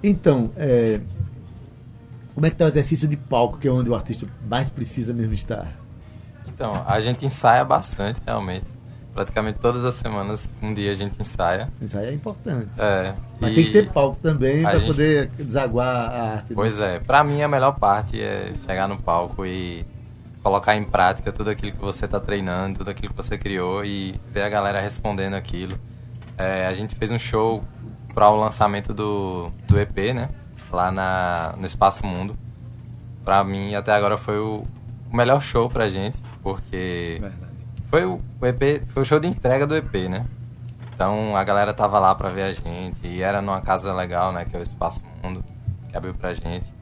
Então, 0.04 0.52
é, 0.56 1.00
como 2.34 2.46
é 2.46 2.50
que 2.50 2.56
está 2.56 2.66
o 2.66 2.68
exercício 2.68 3.08
de 3.08 3.18
palco, 3.18 3.58
que 3.58 3.68
é 3.68 3.72
onde 3.72 3.90
o 3.90 3.96
artista 3.96 4.28
mais 4.48 4.70
precisa 4.70 5.14
mesmo 5.14 5.34
estar? 5.34 5.72
Então, 6.48 6.84
a 6.88 7.00
gente 7.00 7.26
ensaia 7.26 7.64
bastante, 7.66 8.22
realmente. 8.26 8.66
Praticamente 9.14 9.58
todas 9.58 9.84
as 9.84 9.96
semanas, 9.96 10.48
um 10.62 10.72
dia 10.72 10.92
a 10.92 10.94
gente 10.94 11.20
ensaia. 11.20 11.70
Aí 11.96 12.06
é 12.10 12.14
importante. 12.14 12.68
É, 12.78 13.16
Mas 13.40 13.56
tem 13.56 13.66
que 13.66 13.72
ter 13.72 13.90
palco 13.92 14.20
também 14.22 14.62
para 14.62 14.78
gente- 14.78 14.88
poder 14.88 15.28
desaguar 15.40 15.88
a 15.88 16.22
arte. 16.34 16.50
né? 16.50 16.56
Pois 16.56 16.80
é, 16.80 17.00
pra 17.00 17.24
mim 17.24 17.42
a 17.42 17.48
melhor 17.48 17.72
parte 17.80 18.22
é 18.22 18.54
chegar 18.68 18.88
no 18.88 18.98
palco 18.98 19.44
e 19.44 19.84
colocar 20.48 20.78
em 20.78 20.84
prática 20.86 21.30
tudo 21.30 21.50
aquilo 21.50 21.74
que 21.74 21.82
você 21.82 22.08
tá 22.08 22.22
treinando, 22.22 22.80
tudo 22.80 22.90
aquilo 22.90 23.10
que 23.10 23.18
você 23.18 23.38
criou 23.38 23.84
e 23.84 24.16
ver 24.32 24.44
a 24.44 24.50
galera 24.50 24.80
respondendo 24.80 25.34
aquilo. 25.34 25.78
É, 26.38 26.66
a 26.68 26.74
gente 26.74 26.96
fez 26.96 27.12
um 27.12 27.20
show 27.20 27.62
para 28.14 28.30
o 28.30 28.36
lançamento 28.38 28.94
do, 28.94 29.52
do 29.68 29.78
EP, 29.78 30.14
né? 30.16 30.30
Lá 30.72 30.90
na, 30.90 31.54
no 31.58 31.66
Espaço 31.66 32.06
Mundo. 32.06 32.38
Pra 33.26 33.44
mim, 33.44 33.76
até 33.76 33.92
agora 33.92 34.16
foi 34.16 34.40
o, 34.40 34.66
o 35.12 35.16
melhor 35.16 35.42
show 35.42 35.70
pra 35.70 35.90
gente, 35.90 36.18
porque 36.42 37.18
Verdade. 37.20 37.52
foi 37.88 38.06
o, 38.06 38.22
o 38.40 38.46
EP, 38.46 38.88
foi 38.88 39.04
o 39.04 39.06
show 39.06 39.20
de 39.20 39.28
entrega 39.28 39.68
do 39.68 39.76
EP, 39.76 39.94
né? 40.10 40.26
Então 40.94 41.36
a 41.36 41.44
galera 41.44 41.74
tava 41.74 42.00
lá 42.00 42.16
pra 42.16 42.30
ver 42.30 42.44
a 42.44 42.54
gente 42.54 43.06
e 43.06 43.22
era 43.22 43.42
numa 43.42 43.60
casa 43.60 43.94
legal, 43.94 44.32
né? 44.32 44.46
Que 44.46 44.56
é 44.56 44.60
o 44.60 44.64
Espaço 44.64 45.04
Mundo, 45.22 45.44
que 45.90 45.98
abriu 45.98 46.14
pra 46.14 46.32
gente. 46.32 46.74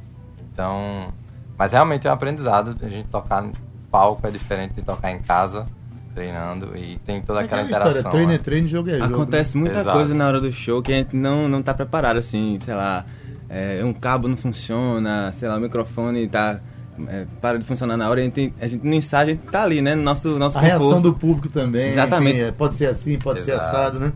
Então, 0.52 1.12
mas 1.58 1.72
realmente 1.72 2.08
é 2.08 2.10
um 2.10 2.14
aprendizado. 2.14 2.76
A 2.82 2.90
gente 2.90 3.08
tocar 3.10 3.42
no 3.42 3.54
palco 3.92 4.26
é 4.28 4.32
diferente 4.32 4.76
de 4.76 4.82
tocar 4.82 5.12
em 5.12 5.20
casa, 5.20 5.66
treinando 6.14 6.76
e 6.76 6.98
tem 7.06 7.22
toda 7.22 7.42
aquela 7.42 7.62
Aquela 7.62 7.84
história, 7.84 7.90
interação. 8.00 8.12
treino 8.12 8.32
é 8.32 8.38
né? 8.38 8.42
treino, 8.44 8.68
jogo 8.68 8.90
é 8.90 9.00
jogo. 9.00 9.14
Acontece 9.14 9.58
muita 9.58 9.80
Exato. 9.80 9.98
coisa 9.98 10.14
na 10.14 10.28
hora 10.28 10.42
do 10.42 10.52
show 10.52 10.82
que 10.82 10.92
a 10.94 10.96
gente 10.96 11.16
não, 11.16 11.48
não 11.48 11.62
tá 11.62 11.74
preparado, 11.74 12.18
assim, 12.18 12.60
sei 12.64 12.74
lá, 12.74 13.06
é, 13.50 13.82
um 13.84 13.94
cabo 13.94 14.28
não 14.28 14.38
funciona, 14.38 15.32
sei 15.32 15.48
lá, 15.48 15.58
o 15.58 15.62
microfone 15.62 16.28
tá. 16.28 16.60
é, 17.08 17.26
para 17.42 17.60
de 17.60 17.66
funcionar 17.66 17.96
na 17.98 18.10
hora, 18.10 18.22
a 18.22 18.24
gente, 18.24 18.54
a 18.60 18.68
gente 18.68 18.86
no 18.86 18.94
ensaio 18.94 19.28
a 19.28 19.32
gente 19.32 19.44
tá 19.52 19.64
ali, 19.64 19.82
né? 19.82 19.96
No 19.96 20.04
nosso, 20.04 20.40
nosso 20.40 20.58
A 20.58 20.62
reação 20.62 20.88
conforto. 20.88 21.04
do 21.04 21.14
público 21.14 21.50
também. 21.50 21.90
Exatamente. 21.90 22.38
enfim, 22.38 22.48
é, 22.48 22.52
pode 22.52 22.76
ser 22.76 22.88
assim, 22.88 23.18
pode 23.20 23.42
ser 23.44 23.52
Exato. 23.52 23.66
assado, 23.68 24.00
né? 24.00 24.14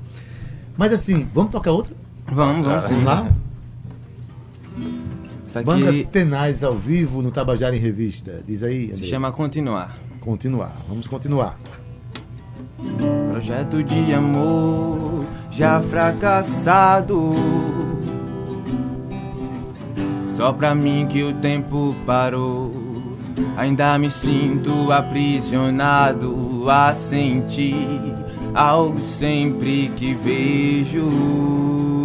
Mas 0.77 0.93
assim, 0.93 1.27
vamos 1.34 1.51
tocar 1.51 1.72
outra? 1.72 1.93
Vamos, 2.31 2.63
vamos. 2.63 2.89
Vamos 2.89 3.03
lá? 3.03 3.27
Isso 5.50 5.63
Banda 5.63 5.89
aqui 5.89 6.06
Tenaz 6.06 6.63
ao 6.63 6.74
vivo 6.74 7.24
no 7.24 7.32
Tabajara 7.32 7.75
em 7.75 7.79
Revista. 7.79 8.44
Diz 8.46 8.62
aí, 8.62 8.88
se 8.88 8.94
André. 8.94 9.08
chama 9.08 9.32
Continuar. 9.32 9.98
Continuar. 10.22 10.75
Vamos 10.88 11.08
continuar. 11.08 11.58
Projeto 13.32 13.84
de 13.84 14.13
amor 14.13 15.25
já 15.50 15.82
fracassado. 15.82 17.34
Só 20.29 20.53
pra 20.53 20.75
mim 20.75 21.08
que 21.10 21.24
o 21.24 21.34
tempo 21.34 21.96
parou. 22.06 22.72
Ainda 23.58 23.98
me 23.98 24.12
sinto 24.12 24.91
aprisionado 24.91 26.70
a 26.70 26.94
sentir 26.94 27.75
algo 28.53 29.01
sempre 29.01 29.91
que 29.96 30.13
vejo. 30.13 31.99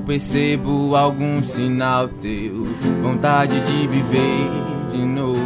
Ou 0.00 0.06
percebo 0.06 0.96
algum 0.96 1.42
sinal 1.42 2.08
teu, 2.08 2.64
vontade 3.02 3.60
de 3.60 3.86
viver 3.86 4.50
de 4.90 4.98
novo. 5.04 5.38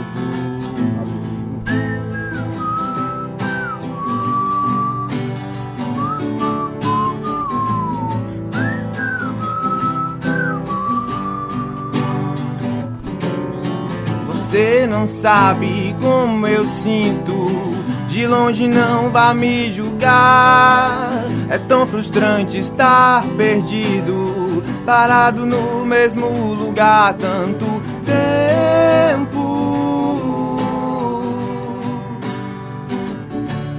Você 14.28 14.86
não 14.86 15.08
sabe 15.08 15.96
como 16.00 16.46
eu 16.46 16.64
sinto. 16.68 17.74
De 18.08 18.28
longe 18.28 18.68
não 18.68 19.10
vá 19.10 19.34
me 19.34 19.74
julgar. 19.74 21.24
É 21.50 21.58
tão 21.58 21.84
frustrante 21.84 22.56
estar 22.56 23.24
perdido, 23.36 24.43
parado 24.84 25.46
no 25.46 25.86
mesmo 25.86 26.54
lugar 26.54 27.14
tanto 27.14 27.64
tempo. 28.04 29.40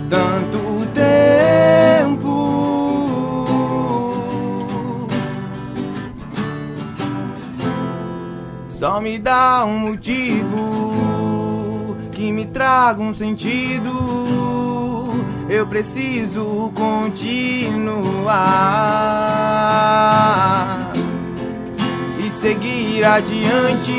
Tanto 0.10 0.88
tempo. 0.94 2.26
Só 8.70 9.00
me 9.00 9.20
dá 9.20 9.64
um 9.66 9.78
motivo 9.80 11.96
que 12.12 12.32
me 12.32 12.46
traga 12.46 13.02
um 13.02 13.14
sentido. 13.14 13.92
Eu 15.48 15.68
preciso 15.68 16.72
continuar. 16.74 18.85
Seguir 23.06 23.08
adiante 23.08 23.94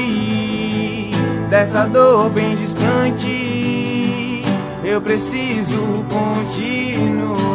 dessa 1.49 1.87
dor 1.87 2.29
bem 2.31 2.57
distante. 2.57 4.45
Eu 4.85 5.01
preciso 5.01 6.05
continuar. 6.09 7.47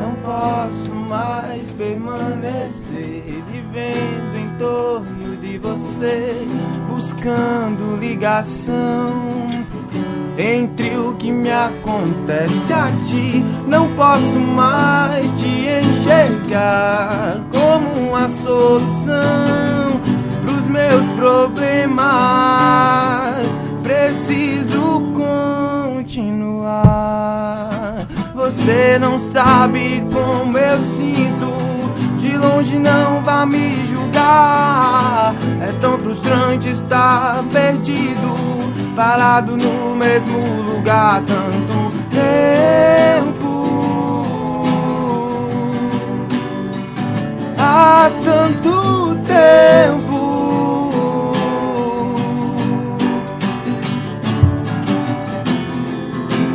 Não 0.00 0.14
posso 0.16 0.94
mais 0.94 1.72
permanecer 1.72 3.42
vivendo 3.50 4.36
em 4.36 4.48
torno 4.58 5.36
de 5.36 5.58
você, 5.58 6.46
buscando 6.88 7.96
ligação 7.96 9.57
entre 10.38 10.96
o 10.96 11.14
que 11.16 11.32
me 11.32 11.50
acontece 11.50 12.72
a 12.72 12.92
ti. 13.06 13.44
Não 13.66 13.88
posso 13.96 14.38
mais 14.38 15.28
te 15.32 15.66
enxergar 15.82 17.44
como 17.50 17.90
uma 18.08 18.30
solução 18.44 20.00
pros 20.42 20.64
meus 20.68 21.04
problemas. 21.16 21.98
Preciso 23.82 25.02
continuar. 25.96 26.46
Você 28.36 28.96
não 29.00 29.18
sabe 29.18 30.06
como 30.12 30.56
eu 30.56 30.80
sinto. 30.82 31.67
Longe 32.40 32.78
não 32.78 33.20
vá 33.22 33.44
me 33.44 33.84
julgar. 33.86 35.34
É 35.60 35.72
tão 35.80 35.98
frustrante 35.98 36.68
estar 36.68 37.42
perdido, 37.52 38.34
parado 38.94 39.56
no 39.56 39.96
mesmo 39.96 40.62
lugar 40.62 41.22
tanto 41.22 41.92
tempo. 42.10 43.48
Há 47.58 48.10
tanto 48.24 49.16
tempo. 49.26 50.28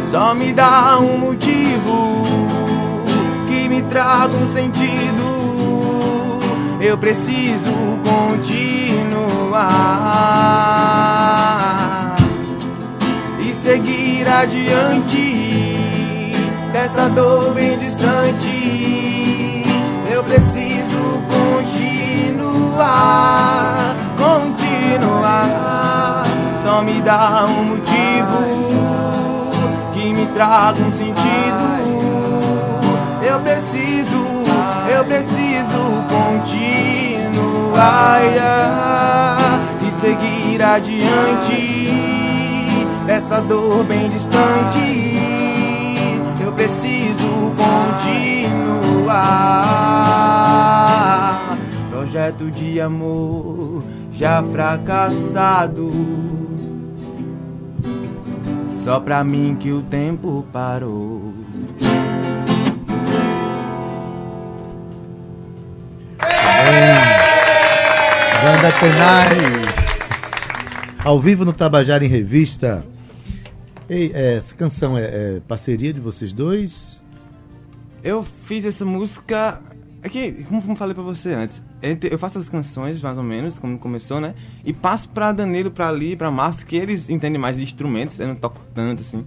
Só 0.06 0.34
me 0.34 0.54
dá 0.54 1.00
um 1.00 1.18
motivo 1.18 2.24
que 3.48 3.68
me 3.68 3.82
traga 3.84 4.34
um 4.36 4.52
sentido. 4.54 5.43
Eu 6.86 6.98
preciso 6.98 7.98
continuar 8.04 9.38
e 13.40 13.54
seguir 13.54 14.28
adiante 14.28 16.36
dessa 16.74 17.08
dor 17.08 17.54
bem 17.54 17.78
distante. 17.78 19.64
Eu 20.12 20.26
preciso 20.26 21.24
continuar, 22.76 23.96
continuar. 24.18 26.26
Só 26.62 26.84
me 26.84 27.00
dá 27.00 27.46
um 27.46 27.64
motivo 27.64 28.44
que 29.94 30.14
me 30.14 30.26
traga 30.34 30.82
um 30.82 30.92
sentido. 30.92 31.64
Eu 33.26 33.40
preciso, 33.40 34.23
eu 34.90 35.06
preciso 35.06 36.04
continuar 36.10 36.64
e 39.82 39.92
seguir 39.92 40.62
adiante 40.62 41.92
dessa 43.06 43.42
dor 43.42 43.84
bem 43.84 44.10
distante. 44.10 45.18
Eu 46.44 46.52
preciso 46.52 47.54
continuar. 47.58 49.28
Projeto 51.90 52.52
de 52.52 52.82
amor 52.82 53.84
já 54.12 54.44
fracassado. 54.44 55.92
Só 58.76 59.00
pra 59.00 59.24
mim 59.24 59.56
que 59.58 59.72
o 59.72 59.82
tempo 59.82 60.46
parou. 60.52 61.43
Banda 68.44 68.72
Tenaz. 68.80 69.76
Ao 71.04 71.20
vivo 71.20 71.46
no 71.46 71.54
Tabajara 71.54 72.04
em 72.06 72.08
Revista. 72.08 72.86
Ei, 73.90 74.12
é, 74.14 74.36
essa 74.36 74.56
canção 74.56 74.98
é, 74.98 75.04
é 75.04 75.42
parceria 75.48 75.94
de 75.94 76.00
vocês 76.00 76.34
dois? 76.34 77.04
Eu 78.04 78.24
fiz 78.24 78.66
essa 78.66 78.84
música. 78.84 79.62
Aqui, 80.04 80.44
como 80.50 80.62
eu 80.72 80.76
falei 80.76 80.94
pra 80.94 81.04
você 81.04 81.34
antes, 81.34 81.62
eu 82.10 82.20
faço 82.20 82.38
as 82.38 82.50
canções, 82.50 83.02
mais 83.02 83.18
ou 83.18 83.24
menos, 83.24 83.58
como 83.58 83.78
começou, 83.78 84.20
né? 84.20 84.34
E 84.66 84.74
passo 84.74 85.08
pra 85.08 85.32
Danilo, 85.32 85.72
pra 85.72 85.88
Ali, 85.88 86.16
pra 86.16 86.30
Márcio, 86.30 86.68
que 86.68 86.76
eles 86.76 87.10
entendem 87.10 87.40
mais 87.40 87.58
de 87.58 87.64
instrumentos, 87.64 88.20
eu 88.20 88.28
não 88.28 88.36
toco 88.36 88.60
tanto, 88.74 89.02
assim. 89.02 89.24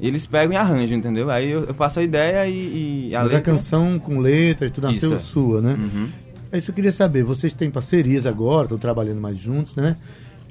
E 0.00 0.08
eles 0.08 0.24
pegam 0.26 0.54
e 0.54 0.56
arranjam, 0.56 0.96
entendeu? 0.96 1.30
Aí 1.30 1.50
eu, 1.50 1.64
eu 1.64 1.74
passo 1.74 2.00
a 2.00 2.02
ideia 2.02 2.46
e, 2.46 3.08
e 3.10 3.14
a 3.16 3.22
Mas 3.22 3.32
letra... 3.32 3.52
a 3.52 3.54
canção 3.54 3.98
com 3.98 4.18
letra 4.18 4.66
e 4.66 4.70
tudo 4.70 4.86
nasceu 4.86 5.16
Isso. 5.16 5.26
sua, 5.26 5.60
né? 5.60 5.74
Uhum. 5.78 6.08
É 6.54 6.58
isso 6.58 6.66
que 6.66 6.70
eu 6.70 6.74
queria 6.76 6.92
saber. 6.92 7.24
Vocês 7.24 7.52
têm 7.52 7.68
parcerias 7.68 8.26
agora, 8.26 8.66
estão 8.66 8.78
trabalhando 8.78 9.20
mais 9.20 9.36
juntos, 9.36 9.74
né? 9.74 9.96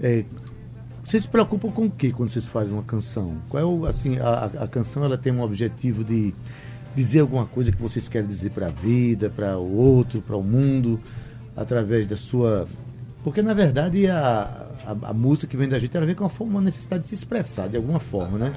É, 0.01 0.25
vocês 1.01 1.23
se 1.23 1.29
preocupam 1.29 1.71
com 1.71 1.85
o 1.85 1.89
que 1.89 2.11
quando 2.11 2.27
vocês 2.27 2.45
fazem 2.45 2.73
uma 2.73 2.83
canção? 2.83 3.37
Qual 3.47 3.63
é 3.63 3.65
o, 3.65 3.85
assim, 3.85 4.17
a, 4.19 4.51
a- 4.63 4.67
canção 4.67 5.05
ela 5.05 5.17
tem 5.17 5.31
um 5.31 5.41
objetivo 5.41 6.03
de 6.03 6.33
dizer 6.93 7.21
alguma 7.21 7.45
coisa 7.45 7.71
que 7.71 7.81
vocês 7.81 8.09
querem 8.09 8.27
dizer 8.27 8.49
para 8.51 8.65
a 8.65 8.69
vida, 8.69 9.29
para 9.29 9.57
o 9.57 9.77
outro, 9.77 10.21
para 10.21 10.35
o 10.35 10.43
mundo, 10.43 10.99
através 11.55 12.05
da 12.05 12.17
sua... 12.17 12.67
Porque, 13.23 13.41
na 13.41 13.53
verdade, 13.53 14.05
a, 14.07 14.67
a, 14.85 15.09
a 15.09 15.13
música 15.13 15.47
que 15.47 15.55
vem 15.55 15.69
da 15.69 15.79
gente 15.79 15.95
ela 15.95 16.05
vem 16.05 16.15
com 16.15 16.25
uma, 16.25 16.31
uma 16.41 16.61
necessidade 16.61 17.03
de 17.03 17.07
se 17.07 17.15
expressar, 17.15 17.69
de 17.69 17.77
alguma 17.77 18.01
forma, 18.01 18.37
né? 18.37 18.53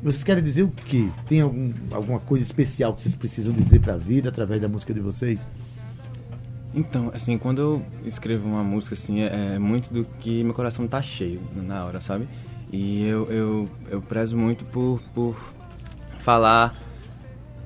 E 0.00 0.04
vocês 0.04 0.22
querem 0.22 0.44
dizer 0.44 0.62
o 0.62 0.68
quê? 0.70 1.08
Tem 1.28 1.40
algum, 1.40 1.72
alguma 1.90 2.20
coisa 2.20 2.44
especial 2.44 2.94
que 2.94 3.00
vocês 3.00 3.16
precisam 3.16 3.52
dizer 3.52 3.80
para 3.80 3.94
a 3.94 3.98
vida 3.98 4.28
através 4.28 4.62
da 4.62 4.68
música 4.68 4.94
de 4.94 5.00
vocês? 5.00 5.44
Então, 6.74 7.10
assim, 7.14 7.38
quando 7.38 7.60
eu 7.60 7.82
escrevo 8.04 8.46
uma 8.46 8.62
música, 8.62 8.94
assim, 8.94 9.20
é, 9.20 9.54
é 9.54 9.58
muito 9.58 9.92
do 9.92 10.04
que 10.20 10.44
meu 10.44 10.52
coração 10.54 10.86
tá 10.86 11.00
cheio 11.00 11.40
na 11.56 11.84
hora, 11.84 12.00
sabe? 12.00 12.28
E 12.70 13.06
eu, 13.06 13.26
eu, 13.30 13.68
eu 13.90 14.02
prezo 14.02 14.36
muito 14.36 14.64
por, 14.66 15.00
por 15.14 15.54
falar 16.18 16.76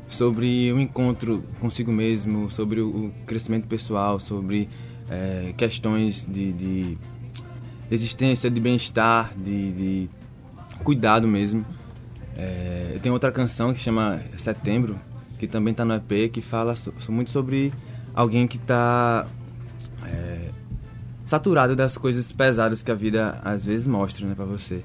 sobre 0.08 0.72
o 0.72 0.78
encontro 0.78 1.42
consigo 1.60 1.90
mesmo, 1.90 2.50
sobre 2.50 2.80
o, 2.80 3.12
crescimento 3.26 3.66
pessoal, 3.66 4.20
sobre 4.20 4.68
é, 5.10 5.52
questões 5.56 6.24
de, 6.26 6.52
de 6.52 6.98
existência, 7.90 8.48
de 8.50 8.60
bem-estar, 8.60 9.32
de, 9.36 9.72
de 9.72 10.08
cuidado 10.84 11.26
mesmo. 11.26 11.64
É, 12.36 12.92
eu 12.94 13.00
tenho 13.00 13.12
outra 13.12 13.32
canção 13.32 13.74
que 13.74 13.80
chama 13.80 14.22
Setembro, 14.36 14.96
que 15.38 15.46
também 15.48 15.72
está 15.72 15.84
no 15.84 15.94
EP, 15.94 16.30
que 16.30 16.40
fala 16.40 16.76
so- 16.76 16.94
muito 17.08 17.30
sobre 17.30 17.72
alguém 18.14 18.46
que 18.46 18.56
está 18.56 19.26
saturado 21.32 21.74
das 21.74 21.96
coisas 21.96 22.30
pesadas 22.30 22.82
que 22.82 22.90
a 22.90 22.94
vida 22.94 23.40
às 23.42 23.64
vezes 23.64 23.86
mostra 23.86 24.26
né, 24.26 24.34
para 24.34 24.44
você. 24.44 24.84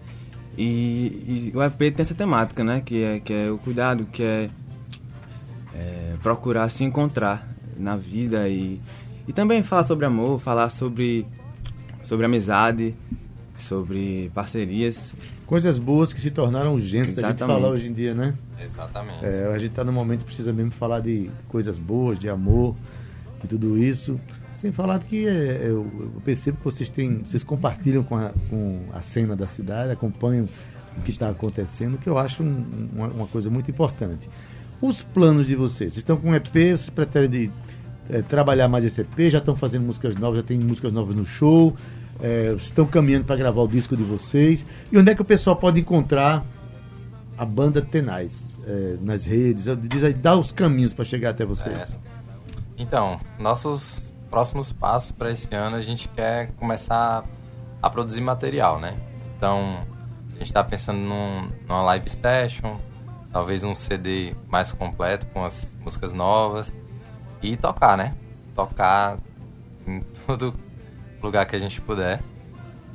E, 0.58 1.52
e 1.54 1.58
o 1.58 1.62
EP 1.62 1.78
tem 1.78 1.94
essa 2.00 2.16
temática, 2.16 2.64
né? 2.64 2.82
Que 2.84 3.04
é, 3.04 3.20
que 3.20 3.34
é 3.34 3.52
o 3.52 3.58
cuidado, 3.58 4.06
que 4.06 4.24
é, 4.24 4.50
é 5.76 6.14
procurar 6.24 6.70
se 6.70 6.86
encontrar 6.86 7.46
na 7.78 7.98
vida 7.98 8.48
e, 8.48 8.80
e 9.28 9.34
também 9.34 9.62
falar 9.62 9.84
sobre 9.84 10.06
amor, 10.06 10.40
falar 10.40 10.70
sobre, 10.70 11.28
sobre 12.02 12.26
amizade, 12.26 12.96
sobre 13.58 14.32
parcerias. 14.34 15.16
Coisas 15.46 15.78
boas 15.78 16.14
que 16.14 16.22
se 16.22 16.32
tornaram 16.32 16.74
urgentes 16.74 17.14
da 17.14 17.28
gente 17.28 17.40
falar 17.40 17.68
hoje 17.68 17.90
em 17.90 17.94
dia, 17.94 18.14
né? 18.14 18.34
Exatamente. 18.64 19.26
É, 19.26 19.52
a 19.54 19.58
gente 19.60 19.72
está 19.72 19.84
no 19.84 19.92
momento 19.92 20.20
que 20.20 20.26
precisa 20.26 20.54
mesmo 20.54 20.72
falar 20.72 21.02
de 21.02 21.30
coisas 21.50 21.78
boas, 21.78 22.18
de 22.18 22.30
amor 22.30 22.74
e 23.44 23.48
tudo 23.48 23.78
isso. 23.78 24.20
Sem 24.54 24.72
falar 24.72 25.00
que 25.00 25.28
é, 25.28 25.62
eu, 25.68 25.86
percebo 26.26 26.58
que 26.58 26.64
vocês 26.66 26.90
têm, 26.90 27.20
vocês 27.24 27.44
compartilham 27.44 28.04
com 28.04 28.16
a, 28.16 28.32
com 28.50 28.80
a 28.92 29.02
cena 29.02 29.36
da 29.36 29.46
cidade, 29.48 29.92
acompanham 29.92 30.48
o 30.98 31.02
que 31.02 31.12
está 31.12 31.30
acontecendo, 31.30 31.98
que 31.98 32.10
eu 32.10 32.18
acho 32.18 32.42
um- 32.42 32.90
uma, 32.96 33.08
uma 33.08 33.28
coisa 33.28 33.50
muito 33.52 33.70
importante. 33.70 34.28
Os 34.82 35.04
planos 35.04 35.46
de 35.48 35.56
vocês, 35.56 35.94
vocês 35.94 35.98
estão 35.98 36.18
com 36.18 36.30
um 36.32 36.36
EP, 36.36 36.48
vocês 36.52 36.90
pretendem 36.90 37.30
de, 37.30 37.52
é, 38.10 38.22
trabalhar 38.24 38.68
mais 38.68 38.84
esse 38.84 39.02
EP, 39.02 39.30
já 39.30 39.38
estão 39.38 39.56
fazendo 39.56 39.86
músicas 39.86 40.16
novas, 40.16 40.40
já 40.40 40.44
tem 40.44 40.58
músicas 40.58 40.92
novas 40.92 41.16
no 41.16 41.26
show, 41.26 41.76
é, 42.20 42.54
estão 42.58 42.86
caminhando 42.88 43.26
para 43.26 43.36
gravar 43.36 43.62
o 43.62 43.68
disco 43.68 43.96
de 43.96 44.04
vocês. 44.04 44.66
E 44.92 44.98
onde 44.98 45.12
é 45.12 45.16
que 45.16 45.22
o 45.22 45.26
pessoal 45.26 45.56
pode 45.56 45.80
encontrar 45.80 46.44
a 47.38 47.46
banda 47.46 47.80
Tenaz 47.80 48.40
é, 48.66 48.96
nas 49.04 49.24
redes? 49.26 49.66
Diz 49.84 50.04
aí, 50.04 50.14
dá 50.14 50.36
os 50.36 50.52
caminhos 50.52 50.94
para 50.94 51.06
chegar 51.06 51.30
até 51.30 51.46
vocês. 51.46 51.96
Então, 52.78 53.20
nossos 53.40 54.14
próximos 54.30 54.72
passos 54.72 55.12
para 55.12 55.32
esse 55.32 55.54
ano 55.56 55.76
a 55.76 55.82
gente 55.82 56.08
quer 56.10 56.52
começar 56.54 57.24
a 57.82 57.90
produzir 57.90 58.22
material, 58.22 58.80
né? 58.80 58.96
Então 59.36 59.80
a 60.30 60.34
gente 60.34 60.46
está 60.46 60.64
pensando 60.64 61.00
num, 61.00 61.50
numa 61.68 61.82
live 61.84 62.10
session, 62.10 62.78
talvez 63.32 63.64
um 63.64 63.74
CD 63.74 64.36
mais 64.48 64.72
completo 64.72 65.26
com 65.28 65.44
as 65.44 65.76
músicas 65.80 66.14
novas 66.14 66.76
e 67.42 67.58
tocar, 67.58 67.98
né? 67.98 68.16
Tocar 68.54 69.18
em 69.88 70.02
todo 70.28 70.54
lugar 71.22 71.46
que 71.46 71.56
a 71.56 71.60
gente 71.60 71.82
puder. 71.82 72.22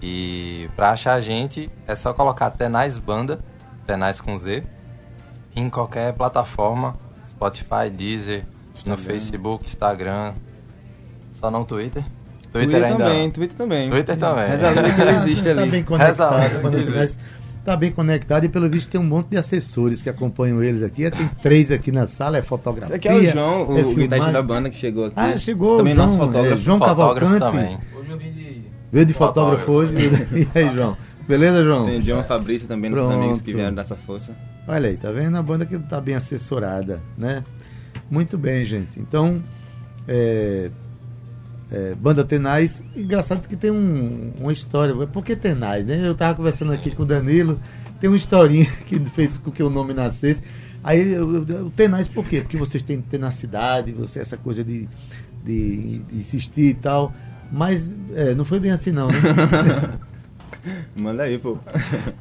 E 0.01 0.69
para 0.77 0.91
achar 0.91 1.15
a 1.15 1.21
gente 1.21 1.71
é 1.87 1.95
só 1.95 2.13
colocar 2.13 2.51
Tenais 2.51 2.99
Banda, 2.99 3.41
Tenais 3.87 4.21
com 4.21 4.37
Z, 4.39 4.65
em 5.55 5.69
qualquer 5.69 6.13
plataforma, 6.13 6.97
Spotify, 7.27 7.91
Deezer, 7.91 8.47
Instagram. 8.87 8.97
no 8.97 8.97
Facebook, 8.97 9.65
Instagram, 9.67 10.33
só 11.41 11.51
não 11.51 11.65
Twitter. 11.65 12.05
Twitter, 12.53 12.71
Twitter 12.71 12.85
ainda. 12.85 13.05
também, 13.05 13.31
Twitter 13.31 13.57
também. 13.57 13.91
Twitter 13.91 14.17
também. 14.17 14.49
Reza 14.49 14.73
que 14.73 15.01
ele 15.01 15.11
existe 15.17 15.49
ali. 15.49 15.61
Tá 15.61 15.67
bem 15.67 15.83
conectado. 15.83 17.19
Tá 17.65 17.77
bem 17.77 17.93
conectado 17.93 18.45
e 18.45 18.49
pelo 18.49 18.69
visto 18.69 18.91
tem 18.91 19.01
um 19.01 19.05
monte 19.05 19.29
de 19.29 19.37
assessores 19.37 20.03
que 20.03 20.11
acompanham 20.11 20.63
eles 20.63 20.83
aqui. 20.83 21.09
Tem 21.11 21.29
três 21.41 21.71
aqui 21.71 21.93
na 21.93 22.07
sala, 22.07 22.37
é 22.37 22.43
fotografia. 22.43 22.97
Esse 22.97 23.09
aqui 23.09 23.09
é 23.09 23.31
o 23.31 23.33
João, 23.33 23.69
o, 23.69 23.79
é 23.79 23.83
o 23.83 23.95
guitarrista 23.95 24.33
da 24.33 24.43
banda 24.43 24.69
que 24.69 24.77
chegou 24.77 25.07
aqui. 25.07 25.15
Ah, 25.17 25.39
chegou. 25.39 25.77
Também 25.77 25.95
João, 25.95 26.07
nosso 26.07 26.19
fotógrafo. 26.19 26.55
É, 26.55 26.57
João 26.57 26.79
fotógrafo 26.79 27.21
Cavalcante. 27.21 27.57
Também. 27.57 27.79
Hoje 27.97 28.11
eu 28.11 28.19
vim 28.19 28.33
de. 28.33 28.63
Veio 28.91 29.07
de 29.07 29.15
fotógrafo, 29.15 29.65
fotógrafo 29.65 29.97
hoje. 29.97 30.49
e 30.55 30.59
aí, 30.59 30.71
João? 30.75 30.97
Beleza, 31.27 31.63
João? 31.63 31.87
Tem 31.87 32.03
João 32.03 32.25
Fabrício 32.25 32.67
também, 32.67 32.91
nossos 32.91 33.13
amigos 33.13 33.41
que 33.41 33.55
vieram 33.55 33.75
dessa 33.75 33.95
força. 33.95 34.37
Olha 34.67 34.89
aí, 34.89 34.97
tá 34.97 35.13
vendo? 35.13 35.37
A 35.37 35.43
banda 35.43 35.65
que 35.65 35.79
tá 35.79 36.01
bem 36.01 36.17
assessorada, 36.17 37.01
né? 37.17 37.45
Muito 38.11 38.37
bem, 38.37 38.65
gente. 38.65 38.99
Então, 39.01 39.43
é, 40.07 40.71
é, 41.71 41.95
banda 41.95 42.25
Tenais. 42.25 42.83
Engraçado 42.95 43.49
que 43.49 43.57
tem 43.57 43.71
um, 43.71 44.33
uma 44.39 44.53
história. 44.53 44.95
Por 45.07 45.25
que 45.25 45.35
Tenais? 45.35 45.87
Né? 45.87 46.07
Eu 46.07 46.13
estava 46.13 46.35
conversando 46.35 46.73
aqui 46.73 46.91
com 46.91 47.03
o 47.03 47.07
Danilo, 47.07 47.59
tem 48.01 48.11
uma 48.11 48.17
historinha 48.17 48.67
que 48.87 48.99
fez 49.11 49.39
com 49.39 49.51
que 49.51 49.63
o 49.63 49.71
nome 49.71 49.95
nascesse. 49.95 50.43
Aí 50.85 51.17
o 51.19 51.71
Tenais 51.71 52.09
por 52.09 52.27
quê? 52.27 52.41
Porque 52.41 52.57
vocês 52.57 52.83
têm 52.83 53.01
tenacidade, 53.01 53.93
você 53.93 54.19
essa 54.19 54.37
coisa 54.37 54.65
de, 54.65 54.89
de, 55.45 55.99
de 55.99 56.17
insistir 56.17 56.71
e 56.71 56.75
tal. 56.75 57.15
Mas 57.51 57.95
é, 58.15 58.35
não 58.35 58.45
foi 58.45 58.59
bem 58.59 58.73
assim 58.73 58.91
não, 58.91 59.09
né? 59.09 59.15
Manda 61.01 61.25
aí, 61.25 61.39
pô. 61.39 61.59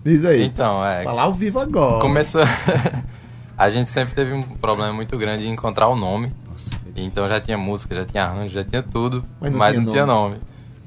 Diz 0.04 0.26
aí. 0.26 0.44
Então, 0.44 0.86
é. 0.86 1.04
Falar 1.04 1.24
ao 1.24 1.34
vivo 1.34 1.60
agora. 1.60 2.02
Começou. 2.02 2.44
a 3.62 3.69
gente 3.69 3.91
sempre 3.91 4.15
teve 4.15 4.34
um 4.34 4.41
problema 4.41 4.91
muito 4.91 5.15
grande 5.19 5.43
em 5.43 5.52
encontrar 5.52 5.88
o 5.88 5.95
nome. 5.95 6.34
Então 6.95 7.30
já 7.30 7.39
tinha 7.39 7.60
música, 7.60 7.93
já 7.93 8.04
tinha 8.04 8.24
arranjo, 8.24 8.52
já 8.52 8.63
tinha 8.63 8.82
tudo, 8.82 9.24
mas 9.39 9.52
não, 9.52 9.60
mas 9.60 9.74
tinha, 9.74 9.86
não 9.86 9.91
tinha 9.91 10.06
nome. 10.06 10.38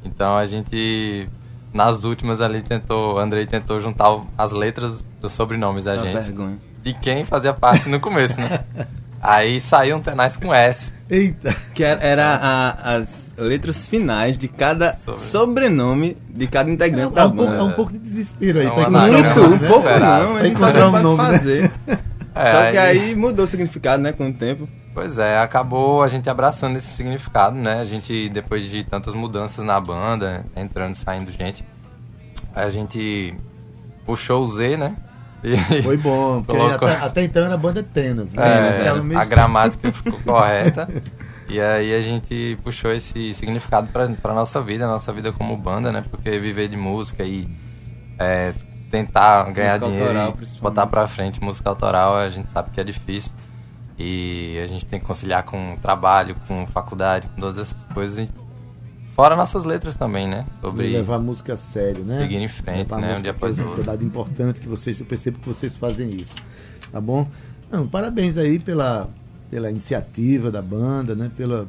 Então 0.04 0.36
a 0.36 0.44
gente, 0.44 1.28
nas 1.72 2.02
últimas 2.02 2.40
ali, 2.40 2.62
tentou, 2.62 3.16
Andrei 3.16 3.46
tentou 3.46 3.78
juntar 3.78 4.20
as 4.36 4.50
letras 4.50 5.06
dos 5.20 5.30
sobrenomes 5.30 5.84
da 5.84 5.96
gente. 5.96 6.18
Vergonha. 6.18 6.58
De 6.82 6.92
quem 6.94 7.24
fazia 7.24 7.54
parte 7.54 7.88
no 7.88 8.00
começo, 8.00 8.40
né? 8.40 8.64
Aí 9.22 9.60
saiu 9.60 9.96
um 9.96 10.00
Tenais 10.00 10.36
com 10.36 10.52
S. 10.52 10.92
Eita! 11.08 11.56
Que 11.72 11.84
era, 11.84 12.02
era 12.02 12.34
a, 12.34 12.96
as 12.96 13.30
letras 13.38 13.86
finais 13.86 14.36
de 14.36 14.48
cada 14.48 14.92
Sobre. 14.94 15.20
sobrenome 15.20 16.16
de 16.28 16.48
cada 16.48 16.68
integrante 16.68 17.12
é, 17.12 17.14
da 17.14 17.22
é 17.22 17.26
um. 17.26 17.30
Pouco, 17.30 17.52
é 17.52 17.62
um 17.62 17.72
pouco 17.72 17.92
de 17.92 18.00
desespero 18.00 18.58
aí. 18.58 18.66
É 18.66 18.70
um 18.70 18.90
muito, 18.90 19.64
um 19.64 19.68
pouco 19.68 19.88
não, 19.88 20.36
a 20.36 20.44
gente 20.44 20.58
sabe 20.58 20.78
o 20.78 20.92
que 20.92 20.98
nome, 20.98 21.16
fazer. 21.16 21.72
Né? 21.86 21.98
É, 22.34 22.52
Só 22.52 22.70
que 22.72 22.78
aí... 22.78 22.98
aí 23.00 23.14
mudou 23.14 23.44
o 23.44 23.48
significado, 23.48 24.02
né, 24.02 24.12
com 24.12 24.28
o 24.28 24.32
tempo. 24.32 24.68
Pois 24.92 25.18
é, 25.18 25.38
acabou 25.38 26.02
a 26.02 26.08
gente 26.08 26.28
abraçando 26.30 26.76
esse 26.76 26.88
significado, 26.88 27.56
né? 27.56 27.80
A 27.80 27.84
gente, 27.84 28.28
depois 28.28 28.68
de 28.68 28.84
tantas 28.84 29.12
mudanças 29.12 29.64
na 29.64 29.80
banda, 29.80 30.46
entrando 30.54 30.94
e 30.94 30.96
saindo 30.96 31.32
gente, 31.32 31.64
a 32.54 32.68
gente 32.70 33.34
puxou 34.04 34.44
o 34.44 34.46
Z, 34.46 34.76
né? 34.76 34.96
E 35.42 35.82
Foi 35.82 35.96
bom, 35.96 36.42
porque 36.46 36.60
colocou... 36.60 36.88
até, 36.88 37.04
até, 37.04 37.24
então 37.24 37.44
era 37.44 37.56
banda 37.56 37.82
Tenas, 37.82 38.34
né? 38.34 38.84
É, 38.86 39.18
a 39.18 39.24
gramática 39.24 39.90
ficou 39.92 40.18
correta. 40.20 40.88
E 41.48 41.60
aí 41.60 41.94
a 41.94 42.00
gente 42.00 42.56
puxou 42.62 42.90
esse 42.90 43.34
significado 43.34 43.88
para 43.88 44.08
pra 44.10 44.32
nossa 44.32 44.60
vida, 44.62 44.86
nossa 44.86 45.12
vida 45.12 45.32
como 45.32 45.56
banda, 45.56 45.92
né? 45.92 46.02
Porque 46.08 46.38
viver 46.38 46.68
de 46.68 46.76
música 46.76 47.22
e 47.24 47.48
é, 48.18 48.54
tentar 48.94 49.50
ganhar 49.50 49.80
música 49.80 49.88
dinheiro 49.88 50.18
autoral, 50.20 50.38
e 50.40 50.60
botar 50.60 50.86
pra 50.86 51.08
frente 51.08 51.42
música 51.42 51.68
autoral, 51.68 52.16
a 52.16 52.28
gente 52.28 52.48
sabe 52.48 52.70
que 52.70 52.80
é 52.80 52.84
difícil. 52.84 53.32
E 53.98 54.60
a 54.62 54.66
gente 54.68 54.86
tem 54.86 55.00
que 55.00 55.06
conciliar 55.06 55.42
com 55.42 55.76
trabalho, 55.82 56.36
com 56.46 56.64
faculdade, 56.66 57.26
com 57.28 57.40
todas 57.40 57.58
essas 57.58 57.84
coisas. 57.86 58.32
Fora 59.14 59.36
nossas 59.36 59.64
letras 59.64 59.96
também, 59.96 60.28
né? 60.28 60.44
Sobre 60.60 60.92
levar 60.92 61.16
a 61.16 61.18
música 61.18 61.54
a 61.54 61.56
sério, 61.56 62.04
né? 62.04 62.20
Seguir 62.20 62.36
em 62.36 62.48
frente, 62.48 62.78
levar 62.78 63.00
né? 63.00 63.16
Um 63.16 63.22
dia 63.22 63.30
após 63.32 63.56
o 63.56 63.60
outro. 63.60 63.76
Cuidado 63.76 64.04
importante 64.04 64.60
que 64.60 64.68
vocês, 64.68 64.98
eu 64.98 65.06
percebo 65.06 65.38
que 65.38 65.48
vocês 65.48 65.76
fazem 65.76 66.10
isso. 66.10 66.34
Tá 66.90 67.00
bom? 67.00 67.28
Não, 67.70 67.86
parabéns 67.86 68.36
aí 68.36 68.58
pela, 68.58 69.08
pela 69.50 69.70
iniciativa 69.70 70.50
da 70.50 70.62
banda, 70.62 71.14
né? 71.14 71.30
Pela, 71.36 71.68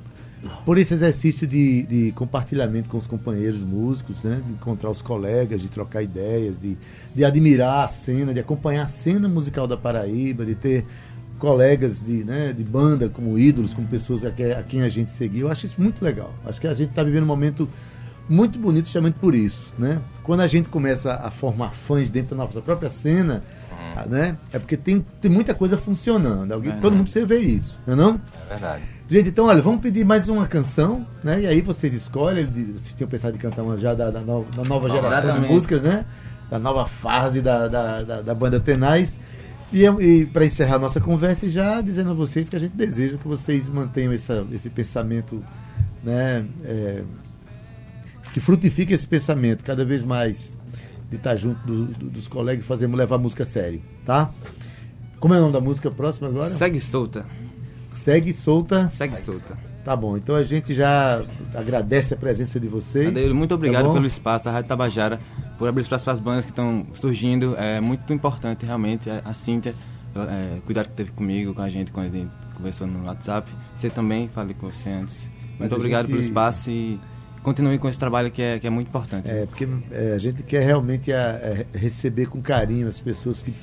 por 0.65 0.77
esse 0.77 0.93
exercício 0.93 1.47
de, 1.47 1.83
de 1.83 2.11
compartilhamento 2.13 2.89
com 2.89 2.97
os 2.97 3.07
companheiros 3.07 3.61
músicos, 3.61 4.23
né? 4.23 4.41
De 4.45 4.53
encontrar 4.53 4.89
os 4.89 5.01
colegas, 5.01 5.61
de 5.61 5.69
trocar 5.69 6.01
ideias, 6.01 6.57
de, 6.57 6.77
de 7.13 7.25
admirar 7.25 7.85
a 7.85 7.87
cena, 7.87 8.33
de 8.33 8.39
acompanhar 8.39 8.85
a 8.85 8.87
cena 8.87 9.27
musical 9.27 9.67
da 9.67 9.77
Paraíba, 9.77 10.45
de 10.45 10.55
ter 10.55 10.85
colegas 11.37 12.05
de, 12.05 12.23
né, 12.23 12.53
de 12.53 12.63
banda 12.63 13.09
como 13.09 13.37
ídolos, 13.37 13.73
como 13.73 13.87
pessoas 13.87 14.23
a, 14.23 14.29
a 14.29 14.63
quem 14.63 14.81
a 14.83 14.89
gente 14.89 15.11
seguiu. 15.11 15.47
Eu 15.47 15.51
acho 15.51 15.65
isso 15.65 15.81
muito 15.81 16.03
legal. 16.03 16.33
Acho 16.45 16.59
que 16.61 16.67
a 16.67 16.73
gente 16.73 16.89
está 16.89 17.03
vivendo 17.03 17.23
um 17.23 17.27
momento 17.27 17.67
muito 18.27 18.57
bonito 18.57 18.85
justamente 18.85 19.15
por 19.19 19.35
isso, 19.35 19.71
né? 19.77 20.01
Quando 20.23 20.39
a 20.39 20.47
gente 20.47 20.69
começa 20.69 21.13
a 21.13 21.29
formar 21.29 21.71
fãs 21.71 22.09
dentro 22.09 22.35
da 22.35 22.43
nossa 22.43 22.61
própria 22.61 22.89
cena, 22.89 23.43
uhum. 23.71 24.09
né? 24.09 24.37
É 24.51 24.57
porque 24.57 24.75
tem, 24.75 25.05
tem 25.21 25.29
muita 25.29 25.53
coisa 25.53 25.77
funcionando. 25.77 26.51
Alguém, 26.51 26.71
todo 26.79 26.93
mundo 26.93 27.03
precisa 27.03 27.25
ver 27.25 27.39
isso, 27.39 27.79
não 27.85 27.93
é 27.93 27.97
não? 27.97 28.21
É 28.45 28.49
verdade. 28.49 28.94
Gente, 29.07 29.29
então, 29.29 29.45
olha, 29.45 29.61
vamos 29.61 29.81
pedir 29.81 30.03
mais 30.03 30.27
uma 30.29 30.47
canção, 30.47 31.05
né? 31.23 31.41
E 31.41 31.47
aí 31.47 31.61
vocês 31.61 31.93
escolhem. 31.93 32.45
Vocês 32.45 32.91
tinham 32.93 33.07
pensado 33.07 33.35
em 33.35 33.39
cantar 33.39 33.61
uma 33.61 33.77
já 33.77 33.93
da, 33.93 34.09
da, 34.09 34.19
nova, 34.19 34.47
da 34.55 34.63
nova 34.67 34.89
geração 34.89 35.39
de 35.39 35.47
músicas, 35.47 35.83
né? 35.83 36.05
Da 36.49 36.57
nova 36.57 36.87
fase 36.87 37.39
da, 37.39 37.67
da, 37.67 38.01
da, 38.01 38.21
da 38.23 38.33
banda 38.33 38.59
Tenais. 38.59 39.19
E, 39.71 39.83
e 39.85 40.25
para 40.25 40.43
encerrar 40.43 40.79
nossa 40.79 40.99
conversa, 40.99 41.47
já 41.47 41.81
dizendo 41.81 42.11
a 42.11 42.13
vocês 42.15 42.49
que 42.49 42.55
a 42.55 42.59
gente 42.59 42.75
deseja 42.75 43.17
que 43.17 43.27
vocês 43.27 43.67
mantenham 43.67 44.11
essa, 44.11 44.45
esse 44.51 44.69
pensamento, 44.69 45.43
né, 46.03 46.45
é, 46.63 47.03
que 48.33 48.39
frutifique 48.39 48.93
esse 48.93 49.07
pensamento 49.07 49.63
cada 49.63 49.83
vez 49.83 50.03
mais 50.03 50.51
de 51.09 51.17
estar 51.17 51.35
junto 51.35 51.59
do, 51.65 51.85
do, 51.85 52.09
dos 52.09 52.27
colegas 52.27 52.63
e 52.63 52.67
fazermos 52.67 52.97
levar 52.97 53.15
a 53.15 53.19
música 53.19 53.43
a 53.43 53.45
sério, 53.45 53.81
tá? 54.05 54.29
Como 55.19 55.33
é 55.33 55.37
o 55.37 55.41
nome 55.41 55.53
da 55.53 55.61
música 55.61 55.91
próxima 55.91 56.27
agora? 56.27 56.49
Segue 56.49 56.79
solta. 56.79 57.25
Segue 57.95 58.33
solta. 58.33 58.89
Segue 58.91 59.17
solta. 59.17 59.57
Tá 59.83 59.95
bom, 59.95 60.17
então 60.17 60.35
a 60.35 60.43
gente 60.43 60.73
já 60.73 61.23
agradece 61.53 62.13
a 62.13 62.17
presença 62.17 62.59
de 62.59 62.67
vocês. 62.67 63.07
Adeiro, 63.07 63.35
muito 63.35 63.53
obrigado 63.53 63.85
tá 63.85 63.93
pelo 63.93 64.07
espaço, 64.07 64.49
a 64.49 64.51
Rádio 64.51 64.67
Tabajara, 64.67 65.19
por 65.59 65.67
abrir 65.67 65.81
espaço 65.81 66.03
para 66.03 66.13
as 66.13 66.19
bandas 66.19 66.43
que 66.43 66.51
estão 66.51 66.87
surgindo. 66.93 67.55
É 67.55 67.79
muito 67.79 68.11
importante, 68.11 68.65
realmente. 68.65 69.09
A 69.09 69.33
Cíntia, 69.33 69.75
é, 70.15 70.59
cuidado 70.65 70.87
que 70.87 70.95
teve 70.95 71.11
comigo, 71.11 71.53
com 71.53 71.61
a 71.61 71.69
gente, 71.69 71.91
quando 71.91 72.07
a 72.07 72.09
gente 72.09 72.31
conversou 72.55 72.87
no 72.87 73.05
WhatsApp. 73.05 73.51
Você 73.75 73.89
também, 73.89 74.27
falei 74.27 74.55
com 74.55 74.67
você 74.67 74.89
antes. 74.89 75.29
Muito 75.59 75.75
obrigado 75.75 76.07
gente... 76.07 76.15
pelo 76.15 76.27
espaço 76.27 76.71
e 76.71 76.99
continue 77.43 77.77
com 77.77 77.87
esse 77.87 77.99
trabalho 77.99 78.31
que 78.31 78.41
é, 78.41 78.57
que 78.57 78.65
é 78.65 78.71
muito 78.71 78.87
importante. 78.87 79.29
É, 79.29 79.45
porque 79.45 79.67
é, 79.91 80.13
a 80.13 80.17
gente 80.17 80.41
quer 80.41 80.63
realmente 80.63 81.13
a, 81.13 81.17
é, 81.17 81.67
a 81.73 81.77
receber 81.77 82.25
com 82.25 82.41
carinho 82.41 82.87
as 82.87 82.99
pessoas 82.99 83.43
que, 83.43 83.53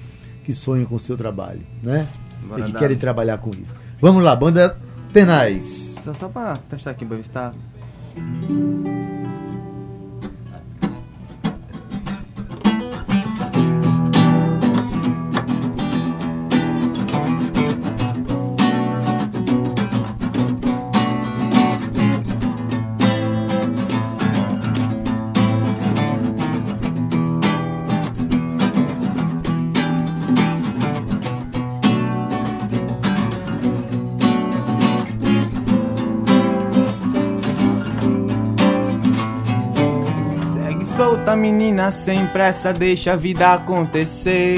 que 0.45 0.55
sonham 0.55 0.87
com 0.87 0.95
o 0.95 1.01
seu 1.01 1.17
trabalho, 1.17 1.63
né? 1.83 2.07
Bora 2.45 2.61
e 2.61 2.65
que 2.67 2.73
dar. 2.73 2.79
querem 2.79 2.97
trabalhar 2.97 3.39
com 3.39 3.51
isso. 3.51 3.75
Vamos 4.03 4.25
lá, 4.25 4.35
banda 4.35 4.77
Tenais. 5.13 5.95
Só, 6.05 6.13
só 6.13 6.29
para 6.29 6.57
testar 6.69 6.91
aqui 6.91 7.07
para 7.07 7.19
ver 7.19 7.23
se 7.23 7.31
tá. 7.31 7.53
Menina 41.43 41.91
sem 41.91 42.25
pressa, 42.27 42.73
deixa 42.73 43.15
a 43.15 43.17
vida 43.17 43.53
acontecer. 43.53 44.57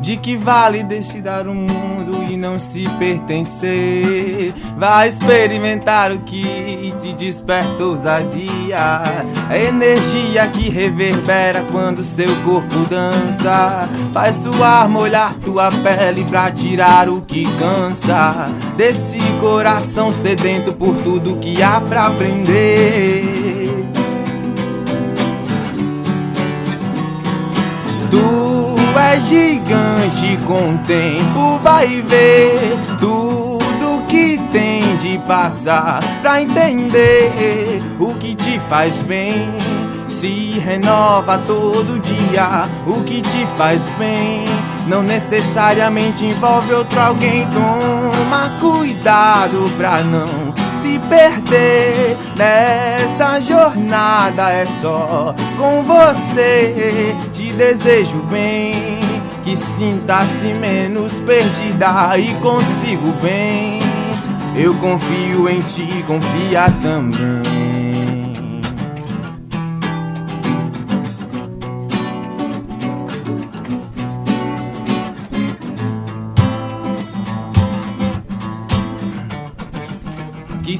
De 0.00 0.16
que 0.16 0.36
vale 0.36 0.82
decidir 0.82 1.46
o 1.46 1.54
mundo 1.54 2.24
e 2.28 2.36
não 2.36 2.58
se 2.58 2.88
pertencer? 2.98 4.52
Vai 4.76 5.08
experimentar 5.08 6.10
o 6.10 6.18
que 6.20 6.92
te 7.00 7.12
desperta 7.12 7.84
ousadia. 7.84 9.02
A 9.48 9.56
energia 9.56 10.48
que 10.48 10.68
reverbera 10.68 11.62
quando 11.70 12.02
seu 12.02 12.34
corpo 12.44 12.80
dança. 12.88 13.88
Faz 14.12 14.36
suar, 14.36 14.88
molhar 14.88 15.34
tua 15.34 15.68
pele 15.68 16.24
pra 16.24 16.50
tirar 16.50 17.08
o 17.08 17.22
que 17.22 17.44
cansa. 17.56 18.50
Desse 18.76 19.20
coração 19.40 20.12
sedento 20.12 20.72
por 20.72 20.96
tudo 21.02 21.36
que 21.36 21.62
há 21.62 21.80
pra 21.80 22.08
aprender. 22.08 23.39
És 29.12 29.26
gigante 29.26 30.38
com 30.46 30.74
o 30.74 30.78
tempo, 30.86 31.58
vai 31.64 32.00
ver 32.02 32.78
tudo 33.00 34.06
que 34.06 34.40
tem 34.52 34.96
de 34.98 35.18
passar 35.26 35.98
pra 36.22 36.40
entender 36.40 37.82
o 37.98 38.14
que 38.14 38.36
te 38.36 38.60
faz 38.68 39.02
bem. 39.02 39.52
Se 40.08 40.60
renova 40.60 41.38
todo 41.38 41.98
dia, 41.98 42.68
o 42.86 43.02
que 43.02 43.20
te 43.20 43.46
faz 43.56 43.82
bem. 43.98 44.44
Não 44.86 45.02
necessariamente 45.02 46.24
envolve 46.24 46.72
outro 46.72 47.00
alguém. 47.00 47.48
Toma 47.48 48.52
cuidado 48.60 49.72
pra 49.76 50.04
não 50.04 50.54
se 50.80 50.98
perder 51.08 52.16
nessa 52.36 53.40
jornada. 53.40 54.50
É 54.50 54.66
só 54.80 55.34
com 55.56 55.82
você. 55.82 57.14
Desejo 57.56 58.22
bem. 58.30 58.98
Que 59.44 59.56
sinta-se 59.56 60.52
menos 60.54 61.12
perdida 61.20 62.18
e 62.18 62.34
consigo 62.34 63.12
bem. 63.22 63.80
Eu 64.54 64.74
confio 64.76 65.48
em 65.48 65.60
ti, 65.62 66.04
confia 66.06 66.70
também. 66.82 67.79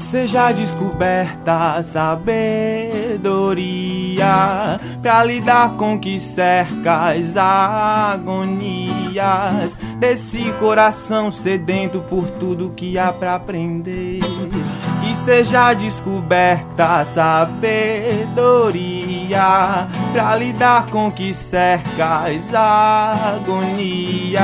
Seja 0.01 0.51
descoberta 0.51 1.81
sabedoria 1.83 3.19
pra 5.01 5.23
lidar 5.23 5.77
com 5.77 5.97
que 5.99 6.19
cerca 6.19 7.11
as 7.11 7.37
agonias 7.37 8.91
desse 9.99 10.51
coração 10.53 11.31
sedento 11.31 12.01
por 12.01 12.25
tudo 12.31 12.71
que 12.71 12.97
há 12.97 13.13
pra 13.13 13.35
aprender. 13.35 14.19
Que 15.11 15.17
seja 15.17 15.73
descoberta 15.73 17.03
sabedoria 17.03 18.29
pra 20.13 20.37
lidar 20.37 20.85
com 20.85 21.11
que 21.11 21.33
cerca 21.33 22.27
as 22.27 22.53
agonias 23.33 24.39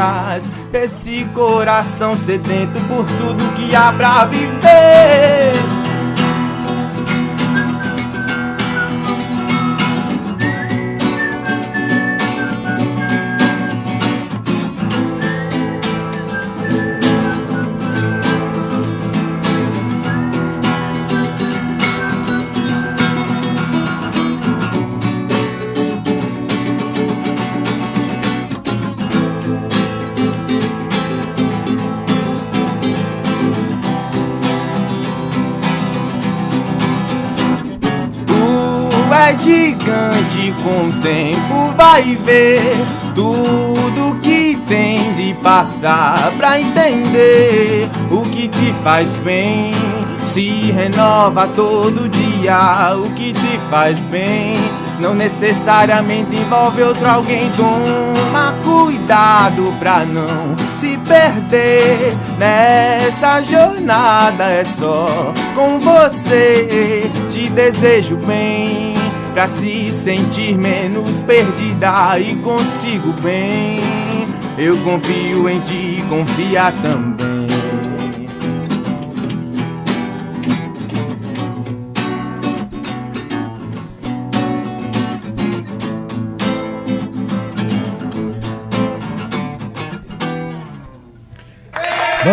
desse 0.70 1.24
coração 1.34 2.18
sedento 2.18 2.82
por 2.90 3.06
tudo 3.06 3.54
que 3.56 3.74
há 3.74 3.94
pra 3.94 4.26
viver. 4.26 5.54
Vai 41.98 42.16
ver 42.18 42.62
tudo 43.16 44.20
que 44.22 44.56
tem 44.68 45.14
de 45.16 45.34
passar 45.42 46.32
pra 46.38 46.60
entender 46.60 47.90
o 48.12 48.22
que 48.30 48.48
te 48.48 48.74
faz 48.84 49.10
bem. 49.24 49.72
Se 50.28 50.72
renova 50.72 51.48
todo 51.48 52.08
dia, 52.08 52.96
o 52.96 53.10
que 53.14 53.34
te 53.34 53.60
faz 53.72 53.98
bem. 54.12 54.58
Não 55.00 55.16
necessariamente 55.16 56.36
envolve 56.36 56.84
outro 56.84 57.08
alguém. 57.08 57.50
Toma 57.58 58.54
cuidado 58.64 59.74
pra 59.80 60.06
não 60.06 60.56
se 60.78 60.98
perder 61.00 62.16
nessa 62.38 63.42
jornada. 63.42 64.44
É 64.44 64.66
só 64.66 65.34
com 65.56 65.80
você. 65.80 67.10
Te 67.32 67.50
desejo 67.50 68.18
bem 68.18 68.97
pra 69.38 69.48
se 69.48 69.94
sentir 69.94 70.58
menos 70.58 71.22
perdida 71.22 72.20
e 72.20 72.38
consigo 72.38 73.14
bem. 73.22 73.80
Eu 74.58 74.76
confio 74.80 75.48
em 75.48 75.60
ti, 75.60 76.04
confia 76.10 76.72
também. 76.82 77.47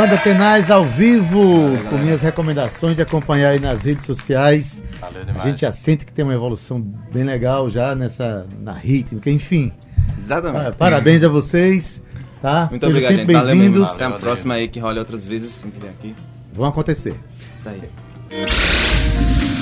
Banda 0.04 0.18
Tenaz 0.18 0.70
ao 0.70 0.84
vivo, 0.84 1.78
com 1.88 1.96
minhas 1.96 2.20
recomendações 2.20 2.94
de 2.94 3.00
acompanhar 3.00 3.52
aí 3.52 3.58
nas 3.58 3.84
redes 3.84 4.04
sociais. 4.04 4.82
Valeu 5.00 5.22
A 5.22 5.24
demais. 5.24 5.44
gente 5.44 5.62
já 5.62 5.72
sente 5.72 6.04
que 6.04 6.12
tem 6.12 6.22
uma 6.22 6.34
evolução 6.34 6.78
bem 7.10 7.24
legal 7.24 7.70
já 7.70 7.94
nessa 7.94 8.46
na 8.60 8.74
rítmica, 8.74 9.30
enfim. 9.30 9.72
Exatamente. 10.18 10.66
Ah, 10.66 10.74
Parabéns 10.76 11.24
a 11.24 11.28
vocês, 11.30 12.02
tá? 12.42 12.66
Muito 12.68 12.80
Sejam 12.80 12.90
obrigado, 12.90 13.16
sempre 13.16 13.34
bem-vindos. 13.34 13.88
Até 13.92 14.04
a 14.04 14.10
próxima 14.10 14.52
aí 14.52 14.68
que 14.68 14.78
role 14.78 14.98
outras 14.98 15.26
vezes, 15.26 15.64
aqui. 15.88 16.14
Vão 16.52 16.68
acontecer. 16.68 17.14
Isso 17.58 17.70
aí. 17.70 17.80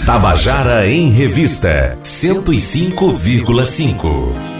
Tabajara 0.05 0.89
em 0.89 1.09
Revista 1.09 1.97
105,5. 2.03 4.52